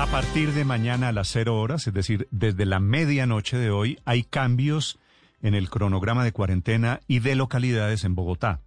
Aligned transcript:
A 0.00 0.06
partir 0.06 0.54
de 0.54 0.64
mañana 0.64 1.08
a 1.08 1.12
las 1.12 1.28
cero 1.28 1.60
horas, 1.60 1.86
es 1.86 1.92
decir, 1.92 2.26
desde 2.30 2.64
la 2.64 2.80
medianoche 2.80 3.58
de 3.58 3.70
hoy, 3.70 3.98
hay 4.06 4.22
cambios 4.22 4.98
en 5.42 5.54
el 5.54 5.68
cronograma 5.68 6.24
de 6.24 6.32
cuarentena 6.32 7.00
y 7.06 7.18
de 7.18 7.34
localidades 7.34 8.04
en 8.04 8.14
Bogotá. 8.14 8.60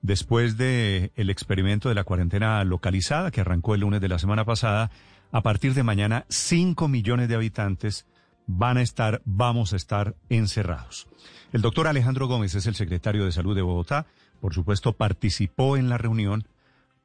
Después 0.00 0.56
del 0.56 1.10
el 1.16 1.28
experimento 1.28 1.88
de 1.88 1.96
la 1.96 2.04
cuarentena 2.04 2.62
localizada 2.62 3.32
que 3.32 3.40
arrancó 3.40 3.74
el 3.74 3.80
lunes 3.80 4.00
de 4.00 4.06
la 4.06 4.20
semana 4.20 4.44
pasada, 4.44 4.92
a 5.32 5.42
partir 5.42 5.74
de 5.74 5.82
mañana 5.82 6.24
5 6.28 6.86
millones 6.86 7.28
de 7.28 7.34
habitantes 7.34 8.06
van 8.46 8.76
a 8.76 8.82
estar, 8.82 9.22
vamos 9.24 9.72
a 9.72 9.76
estar 9.76 10.14
encerrados. 10.28 11.08
El 11.52 11.62
doctor 11.62 11.88
Alejandro 11.88 12.28
Gómez 12.28 12.54
es 12.54 12.66
el 12.66 12.76
secretario 12.76 13.24
de 13.24 13.32
Salud 13.32 13.56
de 13.56 13.62
Bogotá. 13.62 14.06
Por 14.40 14.54
supuesto, 14.54 14.92
participó 14.92 15.76
en 15.76 15.88
la 15.88 15.98
reunión 15.98 16.46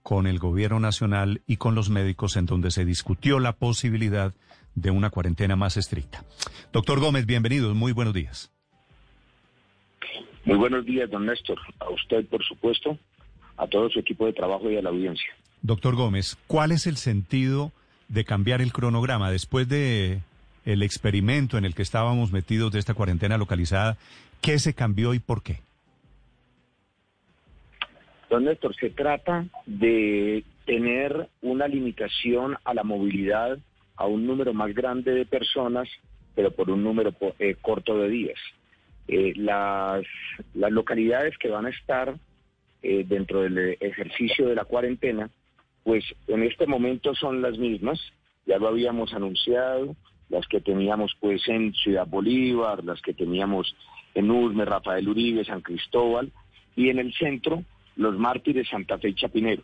con 0.10 0.26
el 0.26 0.40
gobierno 0.40 0.80
nacional 0.80 1.44
y 1.46 1.58
con 1.58 1.76
los 1.76 1.92
médicos 1.92 2.36
en 2.36 2.48
donde 2.48 2.72
se 2.72 2.84
discutió 2.84 3.40
la 3.40 3.54
posibilidad 3.54 4.34
de 4.74 4.90
una 4.90 5.12
cuarentena 5.12 5.56
más 5.56 5.78
estricta. 5.78 6.24
Doctor 6.74 7.00
Gómez, 7.00 7.28
bienvenido, 7.28 7.76
muy 7.76 7.92
buenos 7.92 8.16
días. 8.16 8.52
Muy 10.46 10.58
buenos 10.58 10.84
días, 10.84 11.12
don 11.12 11.28
Néstor. 11.28 11.60
A 11.80 11.92
usted, 11.92 12.26
por 12.26 12.44
supuesto, 12.44 12.98
a 13.56 13.68
todo 13.68 13.88
su 13.92 14.00
equipo 14.00 14.26
de 14.26 14.34
trabajo 14.34 14.72
y 14.72 14.78
a 14.78 14.82
la 14.82 14.90
audiencia. 14.90 15.32
Doctor 15.62 15.96
Gómez, 15.96 16.40
¿cuál 16.48 16.72
es 16.72 16.88
el 16.88 16.98
sentido 16.98 17.72
de 18.08 18.26
cambiar 18.26 18.64
el 18.64 18.74
cronograma 18.74 19.30
después 19.30 19.70
de 19.70 20.24
el 20.66 20.82
experimento 20.82 21.60
en 21.60 21.66
el 21.66 21.76
que 21.76 21.84
estábamos 21.84 22.32
metidos 22.32 22.72
de 22.72 22.80
esta 22.80 22.96
cuarentena 22.96 23.38
localizada? 23.38 23.96
¿Qué 24.42 24.58
se 24.58 24.74
cambió 24.74 25.14
y 25.14 25.20
por 25.20 25.44
qué? 25.44 25.62
Don 28.30 28.44
Néstor, 28.44 28.76
se 28.76 28.92
trata 28.92 29.46
de 29.66 30.44
tener 30.66 31.28
una 31.42 31.68
limitación 31.68 32.58
a 32.64 32.76
la 32.76 32.84
movilidad 32.84 33.58
a 33.96 34.06
un 34.06 34.28
número 34.28 34.54
más 34.54 34.74
grande 34.74 35.14
de 35.14 35.26
personas, 35.26 35.90
pero 36.36 36.52
por 36.52 36.70
un 36.70 36.84
número 36.84 37.12
eh, 37.40 37.56
corto 37.60 37.98
de 37.98 38.08
días. 38.08 38.40
Eh, 39.08 39.34
las, 39.36 40.04
las, 40.54 40.72
localidades 40.72 41.36
que 41.40 41.50
van 41.50 41.66
a 41.66 41.70
estar 41.70 42.16
eh, 42.84 43.04
dentro 43.08 43.42
del 43.42 43.78
ejercicio 43.80 44.48
de 44.48 44.56
la 44.56 44.66
cuarentena, 44.66 45.32
pues 45.84 46.06
en 46.28 46.44
este 46.44 46.68
momento 46.68 47.16
son 47.16 47.42
las 47.42 47.58
mismas, 47.58 48.00
ya 48.46 48.60
lo 48.60 48.68
habíamos 48.68 49.12
anunciado, 49.14 49.96
las 50.30 50.48
que 50.48 50.62
teníamos 50.62 51.16
pues 51.20 51.48
en 51.48 51.74
Ciudad 51.74 52.06
Bolívar, 52.06 52.84
las 52.84 53.02
que 53.02 53.16
teníamos 53.16 53.76
en 54.14 54.30
Usme, 54.30 54.66
Rafael 54.66 55.10
Uribe, 55.10 55.44
San 55.46 55.62
Cristóbal, 55.62 56.32
y 56.76 56.90
en 56.90 57.00
el 57.00 57.12
centro 57.16 57.64
los 58.00 58.18
mártires 58.18 58.68
Santa 58.70 58.98
Fe 58.98 59.10
y 59.10 59.14
Chapinero. 59.14 59.62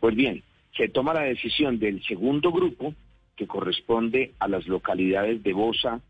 Pues 0.00 0.16
bien, 0.16 0.42
se 0.76 0.88
toma 0.88 1.14
la 1.14 1.22
decisión 1.22 1.78
del 1.78 2.02
segundo 2.02 2.50
grupo, 2.50 2.94
que 3.36 3.46
corresponde 3.46 4.32
a 4.40 4.48
las 4.48 4.66
localidades 4.66 5.42
de 5.42 5.52
Bosa, 5.52 6.00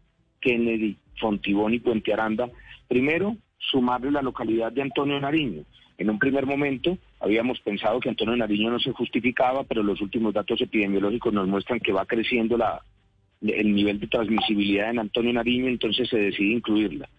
Kennedy, 0.40 0.96
Fontibón 1.20 1.74
y 1.74 1.80
Puente 1.80 2.12
Aranda, 2.12 2.48
primero 2.88 3.36
sumarle 3.58 4.10
la 4.10 4.22
localidad 4.22 4.72
de 4.72 4.82
Antonio 4.82 5.20
Nariño. 5.20 5.64
En 5.98 6.08
un 6.08 6.18
primer 6.18 6.46
momento 6.46 6.96
habíamos 7.20 7.60
pensado 7.60 8.00
que 8.00 8.08
Antonio 8.08 8.36
Nariño 8.36 8.70
no 8.70 8.80
se 8.80 8.92
justificaba, 8.92 9.64
pero 9.64 9.82
los 9.82 10.00
últimos 10.00 10.32
datos 10.32 10.62
epidemiológicos 10.62 11.32
nos 11.32 11.46
muestran 11.46 11.78
que 11.78 11.92
va 11.92 12.06
creciendo 12.06 12.56
la, 12.56 12.80
el 13.42 13.74
nivel 13.74 14.00
de 14.00 14.06
transmisibilidad 14.06 14.88
en 14.88 14.98
Antonio 14.98 15.34
Nariño, 15.34 15.68
entonces 15.68 16.08
se 16.08 16.16
decide 16.16 16.54
incluirla. 16.54 17.10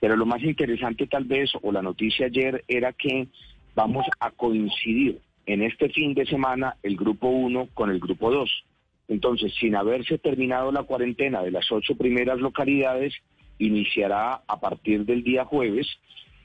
Pero 0.00 0.16
lo 0.16 0.26
más 0.26 0.42
interesante 0.42 1.06
tal 1.06 1.24
vez, 1.24 1.52
o 1.62 1.70
la 1.70 1.80
noticia 1.80 2.26
ayer, 2.26 2.64
era 2.66 2.92
que 2.92 3.28
vamos 3.74 4.06
a 4.20 4.30
coincidir 4.30 5.20
en 5.46 5.62
este 5.62 5.88
fin 5.90 6.14
de 6.14 6.26
semana 6.26 6.76
el 6.82 6.96
grupo 6.96 7.28
1 7.28 7.68
con 7.74 7.90
el 7.90 7.98
grupo 7.98 8.30
2. 8.30 8.64
Entonces, 9.08 9.52
sin 9.60 9.76
haberse 9.76 10.18
terminado 10.18 10.72
la 10.72 10.84
cuarentena 10.84 11.42
de 11.42 11.50
las 11.50 11.70
ocho 11.70 11.94
primeras 11.94 12.40
localidades, 12.40 13.14
iniciará 13.58 14.40
a 14.46 14.60
partir 14.60 15.04
del 15.04 15.22
día 15.22 15.44
jueves 15.44 15.86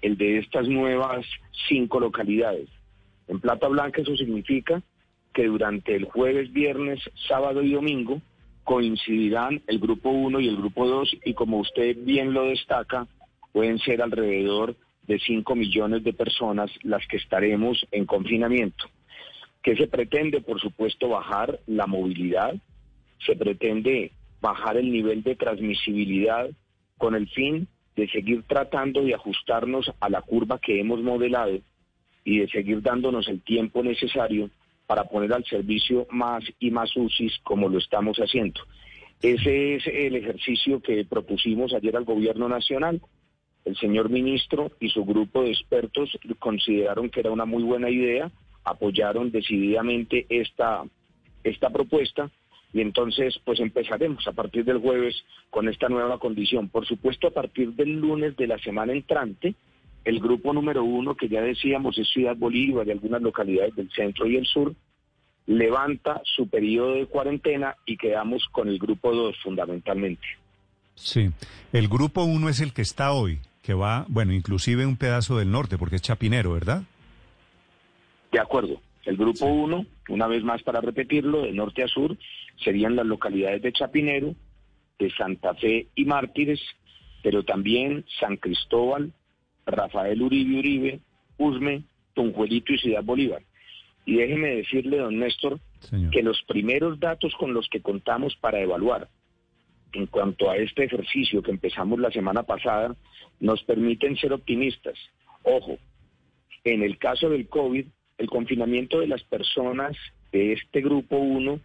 el 0.02 0.18
de 0.18 0.40
estas 0.40 0.68
nuevas 0.68 1.26
cinco 1.68 2.00
localidades. 2.00 2.70
En 3.28 3.40
Plata 3.40 3.68
Blanca 3.68 4.02
eso 4.02 4.16
significa 4.16 4.82
que 5.34 5.46
durante 5.46 5.96
el 5.96 6.06
jueves, 6.06 6.52
viernes, 6.52 7.00
sábado 7.28 7.62
y 7.62 7.74
domingo 7.74 8.22
coincidirán 8.64 9.62
el 9.68 9.80
grupo 9.80 10.10
1 10.10 10.40
y 10.42 10.48
el 10.48 10.58
grupo 10.58 10.88
2 10.88 11.18
y 11.26 11.34
como 11.34 11.60
usted 11.60 11.96
bien 12.04 12.34
lo 12.34 12.46
destaca, 12.46 13.08
pueden 13.52 13.80
ser 13.80 14.02
alrededor 14.02 14.76
de 15.10 15.18
5 15.18 15.56
millones 15.56 16.04
de 16.04 16.14
personas 16.14 16.70
las 16.84 17.06
que 17.08 17.18
estaremos 17.18 17.84
en 17.92 18.06
confinamiento. 18.06 18.86
¿Qué 19.64 19.76
se 19.76 19.88
pretende? 19.88 20.40
Por 20.40 20.62
supuesto, 20.62 21.10
bajar 21.10 21.60
la 21.66 21.88
movilidad, 21.88 22.54
se 23.26 23.36
pretende 23.36 24.12
bajar 24.40 24.78
el 24.78 24.92
nivel 24.92 25.24
de 25.24 25.36
transmisibilidad 25.36 26.48
con 27.00 27.16
el 27.16 27.28
fin 27.28 27.68
de 27.96 28.08
seguir 28.08 28.44
tratando 28.44 29.02
de 29.02 29.16
ajustarnos 29.16 29.92
a 30.00 30.10
la 30.10 30.22
curva 30.22 30.60
que 30.60 30.80
hemos 30.80 31.02
modelado 31.02 31.58
y 32.24 32.38
de 32.38 32.48
seguir 32.48 32.84
dándonos 32.84 33.28
el 33.30 33.42
tiempo 33.42 33.82
necesario 33.82 34.52
para 34.86 35.06
poner 35.06 35.34
al 35.34 35.44
servicio 35.46 36.06
más 36.12 36.44
y 36.60 36.70
más 36.70 36.96
UCIs 36.96 37.40
como 37.42 37.68
lo 37.68 37.80
estamos 37.80 38.18
haciendo. 38.20 38.62
Ese 39.24 39.76
es 39.76 39.88
el 39.88 40.16
ejercicio 40.16 40.80
que 40.82 41.04
propusimos 41.04 41.74
ayer 41.74 41.98
al 41.98 42.06
gobierno 42.06 42.48
nacional 42.48 43.02
el 43.70 43.78
señor 43.78 44.10
ministro 44.10 44.72
y 44.80 44.90
su 44.90 45.06
grupo 45.06 45.44
de 45.44 45.52
expertos 45.52 46.10
consideraron 46.40 47.10
que 47.10 47.20
era 47.20 47.32
una 47.32 47.46
muy 47.46 47.64
buena 47.64 47.90
idea, 47.90 48.32
apoyaron 48.64 49.32
decididamente 49.32 50.26
esta, 50.30 50.84
esta 51.44 51.70
propuesta 51.70 52.30
y 52.74 52.82
entonces 52.82 53.40
pues 53.46 53.60
empezaremos 53.60 54.28
a 54.28 54.32
partir 54.32 54.66
del 54.66 54.80
jueves 54.80 55.16
con 55.50 55.70
esta 55.70 55.88
nueva 55.88 56.20
condición. 56.20 56.70
Por 56.70 56.86
supuesto, 56.88 57.28
a 57.28 57.32
partir 57.32 57.74
del 57.74 58.00
lunes 58.00 58.36
de 58.38 58.48
la 58.48 58.58
semana 58.60 58.94
entrante, 58.94 59.56
el 60.04 60.20
grupo 60.20 60.54
número 60.54 60.84
uno, 60.84 61.16
que 61.16 61.30
ya 61.30 61.42
decíamos 61.42 61.98
es 61.98 62.10
Ciudad 62.10 62.36
Bolívar 62.36 62.88
y 62.88 62.92
algunas 62.92 63.22
localidades 63.22 63.76
del 63.76 63.92
centro 63.92 64.28
y 64.28 64.36
el 64.38 64.46
sur, 64.46 64.74
levanta 65.46 66.22
su 66.24 66.48
periodo 66.48 66.96
de 66.96 67.06
cuarentena 67.08 67.76
y 67.86 67.98
quedamos 67.98 68.48
con 68.52 68.68
el 68.68 68.78
grupo 68.80 69.14
dos 69.14 69.36
fundamentalmente. 69.44 70.26
Sí, 70.96 71.30
el 71.72 71.88
grupo 71.88 72.24
uno 72.24 72.50
es 72.50 72.60
el 72.60 72.74
que 72.74 72.82
está 72.82 73.14
hoy 73.14 73.40
que 73.70 73.76
va, 73.76 74.04
bueno, 74.08 74.34
inclusive 74.34 74.84
un 74.88 74.98
pedazo 74.98 75.38
del 75.38 75.52
norte, 75.52 75.78
porque 75.78 75.98
es 75.98 76.02
Chapinero, 76.02 76.54
¿verdad? 76.54 76.82
De 78.32 78.40
acuerdo. 78.40 78.82
El 79.06 79.16
grupo 79.16 79.46
1, 79.46 79.86
una 80.10 80.26
vez 80.26 80.44
más 80.44 80.64
para 80.64 80.82
repetirlo, 80.82 81.44
de 81.44 81.52
norte 81.52 81.84
a 81.84 81.88
sur, 81.88 82.18
serían 82.64 82.96
las 82.96 83.06
localidades 83.06 83.62
de 83.62 83.72
Chapinero, 83.72 84.34
de 84.98 85.12
Santa 85.12 85.54
Fe 85.54 85.86
y 85.94 86.06
Mártires, 86.06 86.60
pero 87.22 87.44
también 87.44 88.06
San 88.20 88.38
Cristóbal, 88.38 89.14
Rafael 89.68 90.20
Uribe 90.20 90.58
Uribe, 90.58 91.00
Usme, 91.38 91.84
Tunjuelito 92.16 92.74
y 92.74 92.80
Ciudad 92.80 93.04
Bolívar. 93.04 93.44
Y 94.04 94.16
déjeme 94.16 94.56
decirle, 94.56 94.98
don 94.98 95.20
Néstor, 95.20 95.60
que 96.12 96.24
los 96.24 96.42
primeros 96.48 97.00
datos 97.00 97.36
con 97.36 97.54
los 97.54 97.70
que 97.70 97.84
contamos 97.84 98.36
para 98.36 98.62
evaluar 98.62 99.10
en 99.94 100.06
cuanto 100.08 100.50
a 100.50 100.58
este 100.58 100.84
ejercicio 100.84 101.42
que 101.42 101.52
empezamos 101.52 102.00
la 102.00 102.12
semana 102.12 102.44
pasada, 102.44 102.96
nos 103.40 103.64
permiten 103.64 104.18
ser 104.18 104.34
optimistas. 104.34 104.98
Ojo, 105.44 105.78
en 106.64 106.84
el 106.84 106.98
caso 106.98 107.30
del 107.30 107.48
COVID, 107.48 107.86
el 108.18 108.30
confinamiento 108.30 109.00
de 109.00 109.08
las 109.08 109.24
personas 109.24 109.96
de 110.32 110.54
este 110.54 110.82
grupo 110.82 111.18
1 111.18 111.60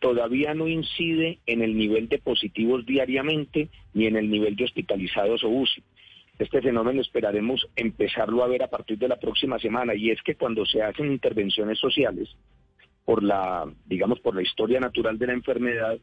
todavía 0.00 0.54
no 0.54 0.68
incide 0.68 1.38
en 1.46 1.62
el 1.62 1.76
nivel 1.76 2.08
de 2.08 2.18
positivos 2.18 2.86
diariamente 2.86 3.68
ni 3.94 4.06
en 4.06 4.16
el 4.16 4.30
nivel 4.30 4.56
de 4.56 4.64
hospitalizados 4.64 5.44
o 5.44 5.48
UCI. 5.48 5.82
Este 6.38 6.62
fenómeno 6.62 7.00
esperaremos 7.00 7.66
empezarlo 7.74 8.44
a 8.44 8.48
ver 8.48 8.62
a 8.62 8.68
partir 8.68 8.96
de 8.98 9.08
la 9.08 9.18
próxima 9.18 9.58
semana 9.58 9.94
y 9.94 10.10
es 10.10 10.22
que 10.22 10.36
cuando 10.36 10.64
se 10.66 10.82
hacen 10.82 11.10
intervenciones 11.10 11.78
sociales 11.78 12.28
por 13.04 13.24
la, 13.24 13.66
digamos, 13.86 14.20
por 14.20 14.36
la 14.36 14.42
historia 14.42 14.78
natural 14.78 15.18
de 15.18 15.26
la 15.26 15.32
enfermedad, 15.32 15.98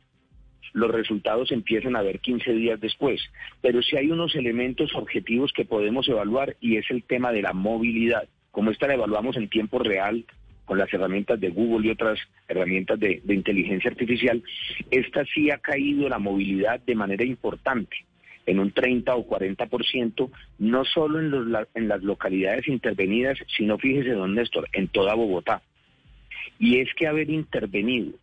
los 0.74 0.92
resultados 0.92 1.52
empiezan 1.52 1.96
a 1.96 2.02
ver 2.02 2.20
15 2.20 2.54
días 2.54 2.80
después. 2.80 3.22
Pero 3.62 3.82
sí 3.82 3.98
hay 3.98 4.12
unos 4.12 4.36
elementos 4.36 4.94
objetivos 4.96 5.52
que 5.54 5.66
podemos 5.66 6.08
evaluar 6.08 6.56
y 6.60 6.78
es 6.78 6.86
el 6.90 7.04
tema 7.04 7.32
de 7.32 7.42
la 7.42 7.54
movilidad. 7.54 8.28
Como 8.52 8.72
esta 8.72 8.88
la 8.88 8.94
evaluamos 8.94 9.38
en 9.38 9.50
tiempo 9.50 9.80
real 9.80 10.26
con 10.66 10.78
las 10.78 10.92
herramientas 10.94 11.40
de 11.40 11.50
Google 11.50 11.88
y 11.88 11.92
otras 11.92 12.20
herramientas 12.48 13.00
de, 13.00 13.22
inteligencia 13.28 13.92
artificial, 13.92 14.44
esta 14.90 15.24
sí 15.26 15.52
ha 15.52 15.60
caído 15.60 16.10
la 16.10 16.20
movilidad 16.20 16.80
de 16.80 16.96
manera 16.96 17.24
importante, 17.24 17.98
en 18.48 18.60
un 18.60 18.72
30 18.72 19.16
o 19.16 19.28
40%, 19.28 20.32
no 20.60 20.86
solo 20.86 21.20
en, 21.20 21.32
los, 21.32 21.68
en 21.76 21.88
las 21.88 22.02
localidades 22.02 22.68
intervenidas, 22.68 23.38
sino 23.56 23.78
fíjese, 23.78 24.12
don 24.12 24.36
Néstor, 24.36 24.68
en 24.74 24.88
toda 24.88 25.14
Bogotá. 25.14 25.62
Y 26.58 26.80
es 26.80 26.90
que 26.96 27.08
haber 27.08 27.30
intervenido 27.30 28.14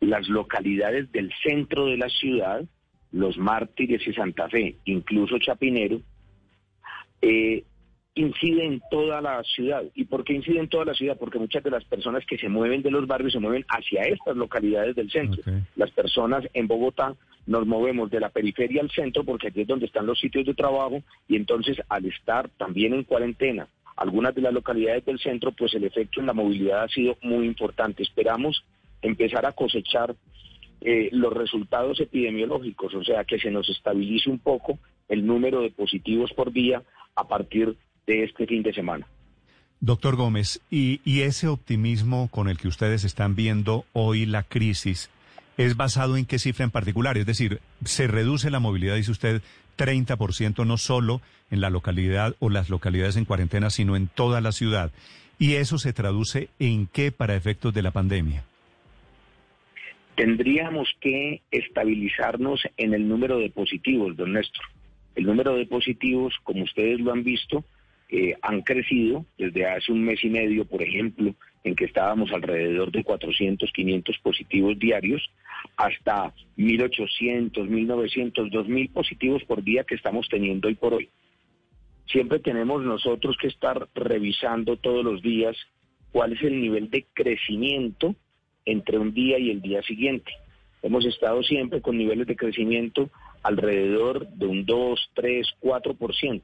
las 0.00 0.28
localidades 0.28 1.10
del 1.12 1.30
centro 1.42 1.86
de 1.86 1.96
la 1.96 2.08
ciudad, 2.08 2.64
los 3.12 3.36
mártires 3.38 4.06
y 4.06 4.12
Santa 4.12 4.48
Fe, 4.48 4.76
incluso 4.84 5.38
Chapinero, 5.38 6.00
eh, 7.22 7.64
incide 8.14 8.64
en 8.64 8.80
toda 8.90 9.20
la 9.20 9.42
ciudad. 9.44 9.84
¿Y 9.94 10.04
por 10.04 10.24
qué 10.24 10.34
incide 10.34 10.58
en 10.58 10.68
toda 10.68 10.84
la 10.84 10.94
ciudad? 10.94 11.16
Porque 11.18 11.38
muchas 11.38 11.62
de 11.62 11.70
las 11.70 11.84
personas 11.84 12.24
que 12.26 12.38
se 12.38 12.48
mueven 12.48 12.82
de 12.82 12.90
los 12.90 13.06
barrios 13.06 13.32
se 13.32 13.38
mueven 13.38 13.64
hacia 13.68 14.02
estas 14.02 14.36
localidades 14.36 14.96
del 14.96 15.10
centro. 15.10 15.42
Las 15.76 15.90
personas 15.90 16.44
en 16.54 16.66
Bogotá 16.66 17.14
nos 17.46 17.66
movemos 17.66 18.10
de 18.10 18.20
la 18.20 18.30
periferia 18.30 18.82
al 18.82 18.90
centro 18.90 19.24
porque 19.24 19.48
aquí 19.48 19.62
es 19.62 19.68
donde 19.68 19.86
están 19.86 20.06
los 20.06 20.18
sitios 20.18 20.46
de 20.46 20.54
trabajo 20.54 21.02
y 21.28 21.36
entonces 21.36 21.78
al 21.88 22.04
estar 22.06 22.48
también 22.50 22.94
en 22.94 23.04
cuarentena 23.04 23.68
algunas 23.96 24.34
de 24.34 24.40
las 24.40 24.54
localidades 24.54 25.04
del 25.04 25.18
centro, 25.18 25.52
pues 25.52 25.74
el 25.74 25.84
efecto 25.84 26.20
en 26.20 26.26
la 26.26 26.32
movilidad 26.32 26.84
ha 26.84 26.88
sido 26.88 27.18
muy 27.22 27.44
importante. 27.46 28.02
Esperamos 28.02 28.64
empezar 29.02 29.46
a 29.46 29.52
cosechar 29.52 30.14
eh, 30.80 31.10
los 31.12 31.32
resultados 31.32 32.00
epidemiológicos, 32.00 32.94
o 32.94 33.04
sea, 33.04 33.24
que 33.24 33.38
se 33.38 33.50
nos 33.50 33.68
estabilice 33.68 34.30
un 34.30 34.38
poco 34.38 34.78
el 35.08 35.26
número 35.26 35.60
de 35.60 35.70
positivos 35.70 36.32
por 36.32 36.52
día 36.52 36.82
a 37.14 37.28
partir 37.28 37.76
de 38.06 38.24
este 38.24 38.46
fin 38.46 38.62
de 38.62 38.72
semana. 38.72 39.06
Doctor 39.80 40.16
Gómez, 40.16 40.60
¿y, 40.70 41.00
y 41.04 41.20
ese 41.22 41.48
optimismo 41.48 42.28
con 42.30 42.48
el 42.48 42.58
que 42.58 42.68
ustedes 42.68 43.04
están 43.04 43.34
viendo 43.34 43.84
hoy 43.92 44.26
la 44.26 44.42
crisis 44.42 45.10
es 45.56 45.76
basado 45.76 46.16
en 46.16 46.26
qué 46.26 46.38
cifra 46.38 46.64
en 46.64 46.70
particular? 46.70 47.18
Es 47.18 47.26
decir, 47.26 47.60
¿se 47.84 48.06
reduce 48.06 48.50
la 48.50 48.60
movilidad, 48.60 48.96
dice 48.96 49.10
usted, 49.10 49.42
30% 49.76 50.66
no 50.66 50.76
solo 50.76 51.20
en 51.50 51.60
la 51.60 51.70
localidad 51.70 52.36
o 52.38 52.50
las 52.50 52.70
localidades 52.70 53.16
en 53.16 53.24
cuarentena, 53.24 53.70
sino 53.70 53.96
en 53.96 54.08
toda 54.08 54.40
la 54.40 54.52
ciudad? 54.52 54.92
¿Y 55.38 55.54
eso 55.54 55.78
se 55.78 55.92
traduce 55.92 56.50
en 56.58 56.86
qué 56.86 57.12
para 57.12 57.34
efectos 57.34 57.72
de 57.72 57.82
la 57.82 57.90
pandemia? 57.90 58.44
Tendríamos 60.20 60.86
que 61.00 61.40
estabilizarnos 61.50 62.60
en 62.76 62.92
el 62.92 63.08
número 63.08 63.38
de 63.38 63.48
positivos, 63.48 64.18
don 64.18 64.34
Néstor. 64.34 64.66
El 65.14 65.24
número 65.24 65.56
de 65.56 65.64
positivos, 65.64 66.34
como 66.42 66.64
ustedes 66.64 67.00
lo 67.00 67.10
han 67.10 67.24
visto, 67.24 67.64
eh, 68.10 68.34
han 68.42 68.60
crecido 68.60 69.24
desde 69.38 69.64
hace 69.64 69.90
un 69.90 70.04
mes 70.04 70.22
y 70.22 70.28
medio, 70.28 70.66
por 70.66 70.82
ejemplo, 70.82 71.34
en 71.64 71.74
que 71.74 71.86
estábamos 71.86 72.32
alrededor 72.32 72.92
de 72.92 73.02
400, 73.02 73.72
500 73.72 74.18
positivos 74.18 74.78
diarios, 74.78 75.22
hasta 75.78 76.34
1.800, 76.58 77.52
1.900, 77.54 78.50
2.000 78.50 78.92
positivos 78.92 79.42
por 79.44 79.64
día 79.64 79.84
que 79.84 79.94
estamos 79.94 80.28
teniendo 80.28 80.68
hoy 80.68 80.74
por 80.74 80.92
hoy. 80.92 81.08
Siempre 82.04 82.40
tenemos 82.40 82.82
nosotros 82.82 83.38
que 83.40 83.48
estar 83.48 83.88
revisando 83.94 84.76
todos 84.76 85.02
los 85.02 85.22
días 85.22 85.56
cuál 86.12 86.34
es 86.34 86.42
el 86.42 86.60
nivel 86.60 86.90
de 86.90 87.06
crecimiento 87.14 88.16
entre 88.64 88.98
un 88.98 89.12
día 89.12 89.38
y 89.38 89.50
el 89.50 89.60
día 89.60 89.82
siguiente. 89.82 90.32
Hemos 90.82 91.04
estado 91.04 91.42
siempre 91.42 91.80
con 91.80 91.98
niveles 91.98 92.26
de 92.26 92.36
crecimiento 92.36 93.10
alrededor 93.42 94.28
de 94.28 94.46
un 94.46 94.64
2, 94.64 95.10
3, 95.14 95.46
4%. 95.60 96.42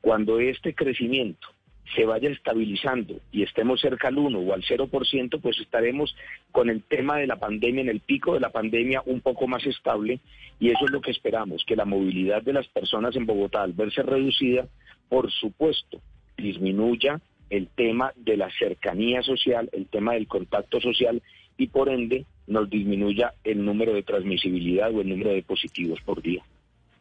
Cuando 0.00 0.40
este 0.40 0.74
crecimiento 0.74 1.48
se 1.94 2.04
vaya 2.04 2.30
estabilizando 2.30 3.16
y 3.32 3.42
estemos 3.42 3.80
cerca 3.80 4.08
al 4.08 4.18
1 4.18 4.38
o 4.38 4.54
al 4.54 4.62
0%, 4.62 5.40
pues 5.40 5.58
estaremos 5.58 6.14
con 6.52 6.70
el 6.70 6.82
tema 6.82 7.16
de 7.16 7.26
la 7.26 7.36
pandemia, 7.36 7.82
en 7.82 7.88
el 7.88 8.00
pico 8.00 8.34
de 8.34 8.40
la 8.40 8.50
pandemia, 8.50 9.02
un 9.06 9.20
poco 9.20 9.46
más 9.48 9.66
estable 9.66 10.20
y 10.58 10.68
eso 10.68 10.84
es 10.84 10.90
lo 10.90 11.00
que 11.00 11.10
esperamos, 11.10 11.64
que 11.66 11.76
la 11.76 11.84
movilidad 11.84 12.42
de 12.42 12.52
las 12.52 12.68
personas 12.68 13.16
en 13.16 13.26
Bogotá 13.26 13.62
al 13.62 13.72
verse 13.72 14.02
reducida, 14.02 14.68
por 15.08 15.30
supuesto, 15.32 16.00
disminuya 16.36 17.20
el 17.50 17.68
tema 17.68 18.12
de 18.16 18.36
la 18.36 18.48
cercanía 18.58 19.22
social, 19.22 19.68
el 19.72 19.86
tema 19.86 20.14
del 20.14 20.26
contacto 20.26 20.80
social 20.80 21.22
y 21.58 21.66
por 21.66 21.88
ende 21.88 22.24
nos 22.46 22.70
disminuya 22.70 23.34
el 23.44 23.64
número 23.64 23.92
de 23.92 24.02
transmisibilidad 24.02 24.94
o 24.94 25.00
el 25.02 25.08
número 25.08 25.30
de 25.30 25.42
positivos 25.42 26.00
por 26.00 26.22
día. 26.22 26.42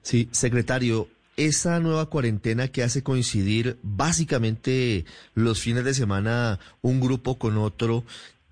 Sí, 0.01 0.27
secretario, 0.31 1.07
esa 1.37 1.79
nueva 1.79 2.07
cuarentena 2.07 2.67
que 2.67 2.83
hace 2.83 3.01
coincidir 3.01 3.77
básicamente 3.81 5.05
los 5.35 5.61
fines 5.61 5.85
de 5.85 5.93
semana 5.93 6.59
un 6.81 6.99
grupo 6.99 7.39
con 7.39 7.57
otro, 7.57 8.03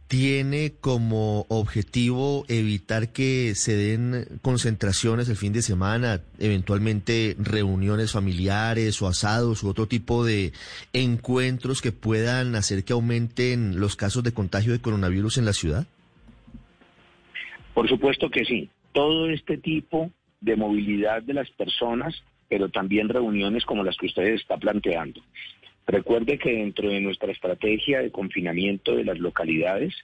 tiene 0.08 0.74
como 0.80 1.46
objetivo 1.50 2.46
evitar 2.48 3.12
que 3.12 3.54
se 3.56 3.76
den 3.76 4.26
concentraciones 4.42 5.28
el 5.30 5.36
fin 5.36 5.54
de 5.54 5.62
semana, 5.62 6.22
eventualmente 6.40 7.36
reuniones 7.40 8.14
familiares 8.14 9.02
o 9.02 9.08
asados 9.08 9.64
u 9.64 9.70
otro 9.70 9.88
tipo 9.88 10.26
de 10.26 10.54
encuentros 10.94 11.82
que 11.82 11.92
puedan 11.92 12.56
hacer 12.56 12.86
que 12.86 12.94
aumenten 12.94 13.80
los 13.80 13.96
casos 13.96 14.24
de 14.24 14.34
contagio 14.34 14.72
de 14.72 14.80
coronavirus 14.80 15.38
en 15.38 15.46
la 15.46 15.54
ciudad? 15.54 15.88
Por 17.74 17.90
supuesto 17.90 18.30
que 18.30 18.46
sí. 18.46 18.70
Todo 18.94 19.30
este 19.30 19.58
tipo 19.58 20.10
de 20.42 20.56
movilidad 20.56 21.22
de 21.22 21.34
las 21.34 21.50
personas 21.52 22.16
pero 22.50 22.70
también 22.70 23.10
reuniones 23.10 23.66
como 23.66 23.84
las 23.84 23.98
que 23.98 24.08
ustedes 24.08 24.42
está 24.42 24.58
planteando. 24.58 25.22
Recuerde 25.88 26.38
que 26.38 26.52
dentro 26.52 26.90
de 26.90 27.00
nuestra 27.00 27.32
estrategia 27.32 28.02
de 28.02 28.12
confinamiento 28.12 28.96
de 28.96 29.06
las 29.06 29.18
localidades 29.20 29.96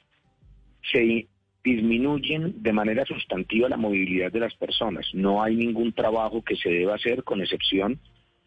se 0.91 1.27
disminuyen 1.63 2.63
de 2.63 2.73
manera 2.73 3.05
sustantiva 3.05 3.67
la 3.67 3.77
movilidad 3.77 4.31
de 4.31 4.39
las 4.39 4.55
personas. 4.55 5.05
No 5.13 5.43
hay 5.43 5.55
ningún 5.55 5.91
trabajo 5.91 6.41
que 6.41 6.55
se 6.55 6.69
deba 6.69 6.95
hacer 6.95 7.23
con 7.23 7.41
excepción 7.41 7.99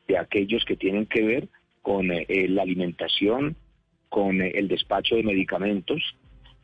de 0.08 0.18
aquellos 0.18 0.64
que 0.64 0.76
tienen 0.76 1.04
que 1.06 1.22
ver 1.22 1.48
con 1.82 2.10
eh, 2.10 2.26
la 2.48 2.62
alimentación, 2.62 3.56
con 4.08 4.40
eh, 4.40 4.52
el 4.54 4.68
despacho 4.68 5.16
de 5.16 5.22
medicamentos 5.22 6.02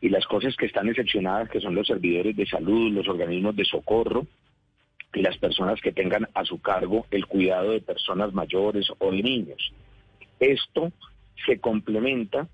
y 0.00 0.08
las 0.08 0.26
cosas 0.26 0.56
que 0.56 0.66
están 0.66 0.88
excepcionadas, 0.88 1.50
que 1.50 1.60
son 1.60 1.74
los 1.74 1.86
servidores 1.86 2.34
de 2.34 2.46
salud, 2.46 2.92
los 2.92 3.08
organismos 3.08 3.54
de 3.56 3.64
socorro, 3.64 4.26
y 5.14 5.20
las 5.20 5.36
personas 5.36 5.80
que 5.80 5.92
tengan 5.92 6.26
a 6.34 6.44
su 6.44 6.60
cargo 6.60 7.06
el 7.10 7.26
cuidado 7.26 7.72
de 7.72 7.80
personas 7.80 8.32
mayores 8.32 8.88
o 8.98 9.10
de 9.12 9.22
niños. 9.22 9.72
Esto 10.42 10.92
se 11.46 11.60
complementa 11.60 12.48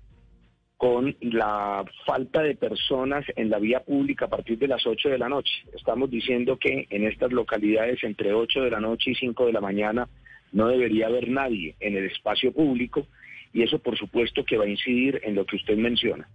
con 0.77 1.15
la 1.21 1.83
falta 2.05 2.43
de 2.43 2.53
personas 2.53 3.25
en 3.35 3.49
la 3.49 3.57
vía 3.57 3.79
pública 3.79 4.25
a 4.25 4.29
partir 4.29 4.59
de 4.59 4.67
las 4.67 4.85
8 4.85 5.09
de 5.09 5.17
la 5.17 5.27
noche. 5.27 5.51
Estamos 5.75 6.11
diciendo 6.11 6.57
que 6.59 6.85
en 6.91 7.07
estas 7.07 7.31
localidades 7.31 8.03
entre 8.03 8.31
8 8.31 8.61
de 8.61 8.69
la 8.69 8.79
noche 8.79 9.09
y 9.09 9.15
5 9.15 9.47
de 9.47 9.53
la 9.53 9.59
mañana 9.59 10.07
no 10.51 10.67
debería 10.67 11.07
haber 11.07 11.29
nadie 11.29 11.73
en 11.79 11.97
el 11.97 12.05
espacio 12.05 12.53
público 12.53 13.07
y 13.53 13.63
eso 13.63 13.79
por 13.79 13.97
supuesto 13.97 14.45
que 14.45 14.59
va 14.59 14.65
a 14.65 14.69
incidir 14.69 15.19
en 15.23 15.33
lo 15.33 15.47
que 15.47 15.55
usted 15.55 15.75
menciona, 15.75 16.29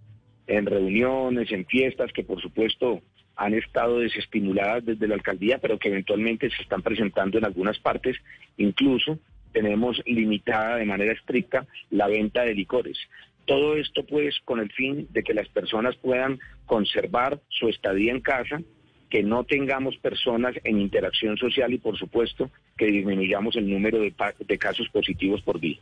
en 0.48 0.66
reuniones, 0.66 1.52
en 1.52 1.66
fiestas 1.66 2.12
que 2.12 2.24
por 2.24 2.42
supuesto 2.42 3.00
han 3.36 3.54
estado 3.54 4.00
desestimuladas 4.00 4.84
desde 4.84 5.06
la 5.06 5.14
alcaldía, 5.14 5.58
pero 5.58 5.78
que 5.78 5.88
eventualmente 5.88 6.50
se 6.50 6.62
están 6.62 6.82
presentando 6.82 7.38
en 7.38 7.44
algunas 7.44 7.78
partes. 7.78 8.16
Incluso 8.56 9.20
tenemos 9.54 10.02
limitada 10.04 10.76
de 10.76 10.84
manera 10.84 11.12
estricta 11.12 11.66
la 11.90 12.08
venta 12.08 12.42
de 12.42 12.54
licores. 12.54 12.98
Todo 13.46 13.76
esto 13.76 14.04
pues 14.04 14.34
con 14.44 14.60
el 14.60 14.70
fin 14.72 15.06
de 15.10 15.22
que 15.22 15.32
las 15.32 15.48
personas 15.48 15.96
puedan 15.96 16.40
conservar 16.66 17.40
su 17.48 17.68
estadía 17.68 18.12
en 18.12 18.20
casa, 18.20 18.60
que 19.08 19.22
no 19.22 19.44
tengamos 19.44 19.96
personas 19.98 20.54
en 20.64 20.80
interacción 20.80 21.36
social 21.36 21.72
y 21.72 21.78
por 21.78 21.96
supuesto 21.96 22.50
que 22.76 22.86
disminuyamos 22.86 23.54
el 23.56 23.70
número 23.70 24.00
de, 24.00 24.58
casos 24.58 24.88
positivos 24.88 25.40
por 25.42 25.60
día. 25.60 25.78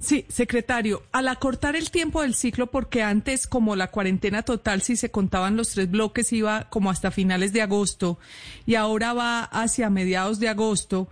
Sí, 0.00 0.24
secretario, 0.28 1.02
al 1.12 1.28
acortar 1.28 1.74
el 1.74 1.90
tiempo 1.90 2.22
del 2.22 2.34
ciclo, 2.34 2.68
porque 2.68 3.02
antes 3.02 3.46
como 3.48 3.74
la 3.74 3.88
cuarentena 3.88 4.42
total, 4.42 4.80
si 4.80 4.96
se 4.96 5.10
contaban 5.10 5.56
los 5.56 5.70
tres 5.70 5.90
bloques, 5.90 6.32
iba 6.32 6.68
como 6.70 6.90
hasta 6.90 7.10
finales 7.10 7.52
de 7.52 7.62
agosto 7.62 8.18
y 8.64 8.76
ahora 8.76 9.12
va 9.12 9.42
hacia 9.42 9.90
mediados 9.90 10.38
de 10.38 10.48
agosto, 10.48 11.08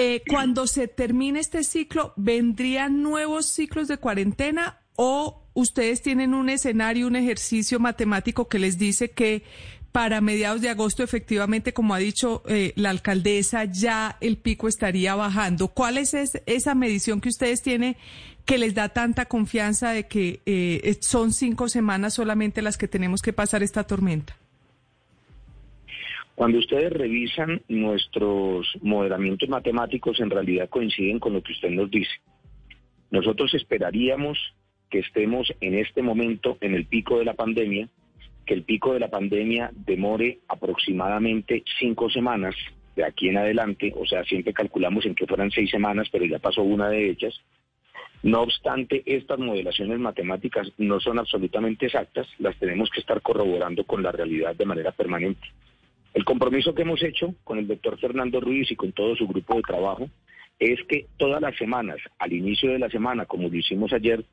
eh, 0.00 0.22
cuando 0.28 0.68
se 0.68 0.86
termine 0.86 1.40
este 1.40 1.64
ciclo, 1.64 2.12
¿vendrían 2.14 3.02
nuevos 3.02 3.46
ciclos 3.46 3.88
de 3.88 3.98
cuarentena 3.98 4.78
o 4.94 5.42
ustedes 5.54 6.02
tienen 6.02 6.34
un 6.34 6.50
escenario, 6.50 7.08
un 7.08 7.16
ejercicio 7.16 7.80
matemático 7.80 8.46
que 8.46 8.60
les 8.60 8.78
dice 8.78 9.10
que 9.10 9.42
para 9.90 10.20
mediados 10.20 10.60
de 10.60 10.68
agosto, 10.68 11.02
efectivamente, 11.02 11.72
como 11.72 11.94
ha 11.94 11.98
dicho 11.98 12.44
eh, 12.46 12.72
la 12.76 12.90
alcaldesa, 12.90 13.64
ya 13.64 14.16
el 14.20 14.36
pico 14.36 14.68
estaría 14.68 15.16
bajando. 15.16 15.66
¿Cuál 15.66 15.98
es 15.98 16.14
esa 16.14 16.76
medición 16.76 17.20
que 17.20 17.30
ustedes 17.30 17.60
tienen 17.62 17.96
que 18.44 18.56
les 18.56 18.76
da 18.76 18.90
tanta 18.90 19.24
confianza 19.24 19.90
de 19.90 20.06
que 20.06 20.42
eh, 20.46 20.96
son 21.00 21.32
cinco 21.32 21.68
semanas 21.68 22.14
solamente 22.14 22.62
las 22.62 22.78
que 22.78 22.86
tenemos 22.86 23.20
que 23.20 23.32
pasar 23.32 23.64
esta 23.64 23.82
tormenta? 23.82 24.36
Cuando 26.38 26.58
ustedes 26.60 26.92
revisan 26.92 27.62
nuestros 27.66 28.64
moderamientos 28.80 29.48
matemáticos, 29.48 30.20
en 30.20 30.30
realidad 30.30 30.68
coinciden 30.68 31.18
con 31.18 31.32
lo 31.32 31.42
que 31.42 31.50
usted 31.50 31.70
nos 31.70 31.90
dice. 31.90 32.12
Nosotros 33.10 33.52
esperaríamos 33.54 34.38
que 34.88 35.00
estemos 35.00 35.52
en 35.60 35.74
este 35.74 36.00
momento 36.00 36.56
en 36.60 36.76
el 36.76 36.86
pico 36.86 37.18
de 37.18 37.24
la 37.24 37.34
pandemia, 37.34 37.88
que 38.46 38.54
el 38.54 38.62
pico 38.62 38.92
de 38.92 39.00
la 39.00 39.10
pandemia 39.10 39.72
demore 39.74 40.38
aproximadamente 40.46 41.64
cinco 41.80 42.08
semanas 42.08 42.54
de 42.94 43.04
aquí 43.04 43.30
en 43.30 43.38
adelante, 43.38 43.92
o 43.96 44.06
sea, 44.06 44.22
siempre 44.22 44.52
calculamos 44.52 45.06
en 45.06 45.16
que 45.16 45.26
fueran 45.26 45.50
seis 45.50 45.68
semanas, 45.68 46.06
pero 46.12 46.24
ya 46.24 46.38
pasó 46.38 46.62
una 46.62 46.88
de 46.88 47.10
ellas. 47.10 47.34
No 48.22 48.42
obstante, 48.42 49.02
estas 49.06 49.40
modelaciones 49.40 49.98
matemáticas 49.98 50.70
no 50.78 51.00
son 51.00 51.18
absolutamente 51.18 51.86
exactas, 51.86 52.28
las 52.38 52.56
tenemos 52.60 52.90
que 52.90 53.00
estar 53.00 53.20
corroborando 53.22 53.82
con 53.82 54.04
la 54.04 54.12
realidad 54.12 54.54
de 54.54 54.66
manera 54.66 54.92
permanente. 54.92 55.48
El 56.18 56.24
compromiso 56.24 56.74
que 56.74 56.82
hemos 56.82 57.00
hecho 57.04 57.32
con 57.44 57.60
el 57.60 57.68
doctor 57.68 57.96
Fernando 57.96 58.40
Ruiz 58.40 58.68
y 58.72 58.74
con 58.74 58.90
todo 58.90 59.14
su 59.14 59.28
grupo 59.28 59.54
de 59.54 59.62
trabajo 59.62 60.10
es 60.58 60.82
que 60.88 61.06
todas 61.16 61.40
las 61.40 61.56
semanas, 61.56 61.98
al 62.18 62.32
inicio 62.32 62.72
de 62.72 62.80
la 62.80 62.90
semana, 62.90 63.24
como 63.24 63.48
lo 63.48 63.54
hicimos 63.54 63.92
ayer, 63.92 64.24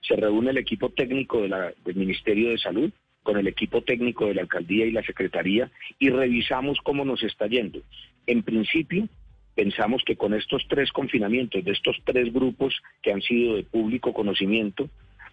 se 0.00 0.16
reúne 0.16 0.52
el 0.52 0.56
equipo 0.56 0.88
técnico 0.88 1.42
del 1.42 1.96
Ministerio 1.96 2.48
de 2.48 2.56
Salud 2.56 2.90
con 3.22 3.36
el 3.36 3.46
equipo 3.46 3.82
técnico 3.82 4.24
de 4.24 4.36
la 4.36 4.40
alcaldía 4.40 4.86
y 4.86 4.92
la 4.92 5.02
secretaría 5.02 5.70
y 5.98 6.08
revisamos 6.08 6.78
cómo 6.82 7.04
nos 7.04 7.22
está 7.22 7.46
yendo. 7.46 7.80
En 8.26 8.42
principio, 8.42 9.06
pensamos 9.54 10.02
que 10.02 10.16
con 10.16 10.32
estos 10.32 10.66
tres 10.66 10.92
confinamientos 10.92 11.62
de 11.62 11.72
estos 11.72 11.98
tres 12.04 12.32
grupos 12.32 12.74
que 13.02 13.12
han 13.12 13.20
sido 13.20 13.56
de 13.56 13.64
público 13.64 14.14
conocimiento, 14.14 14.88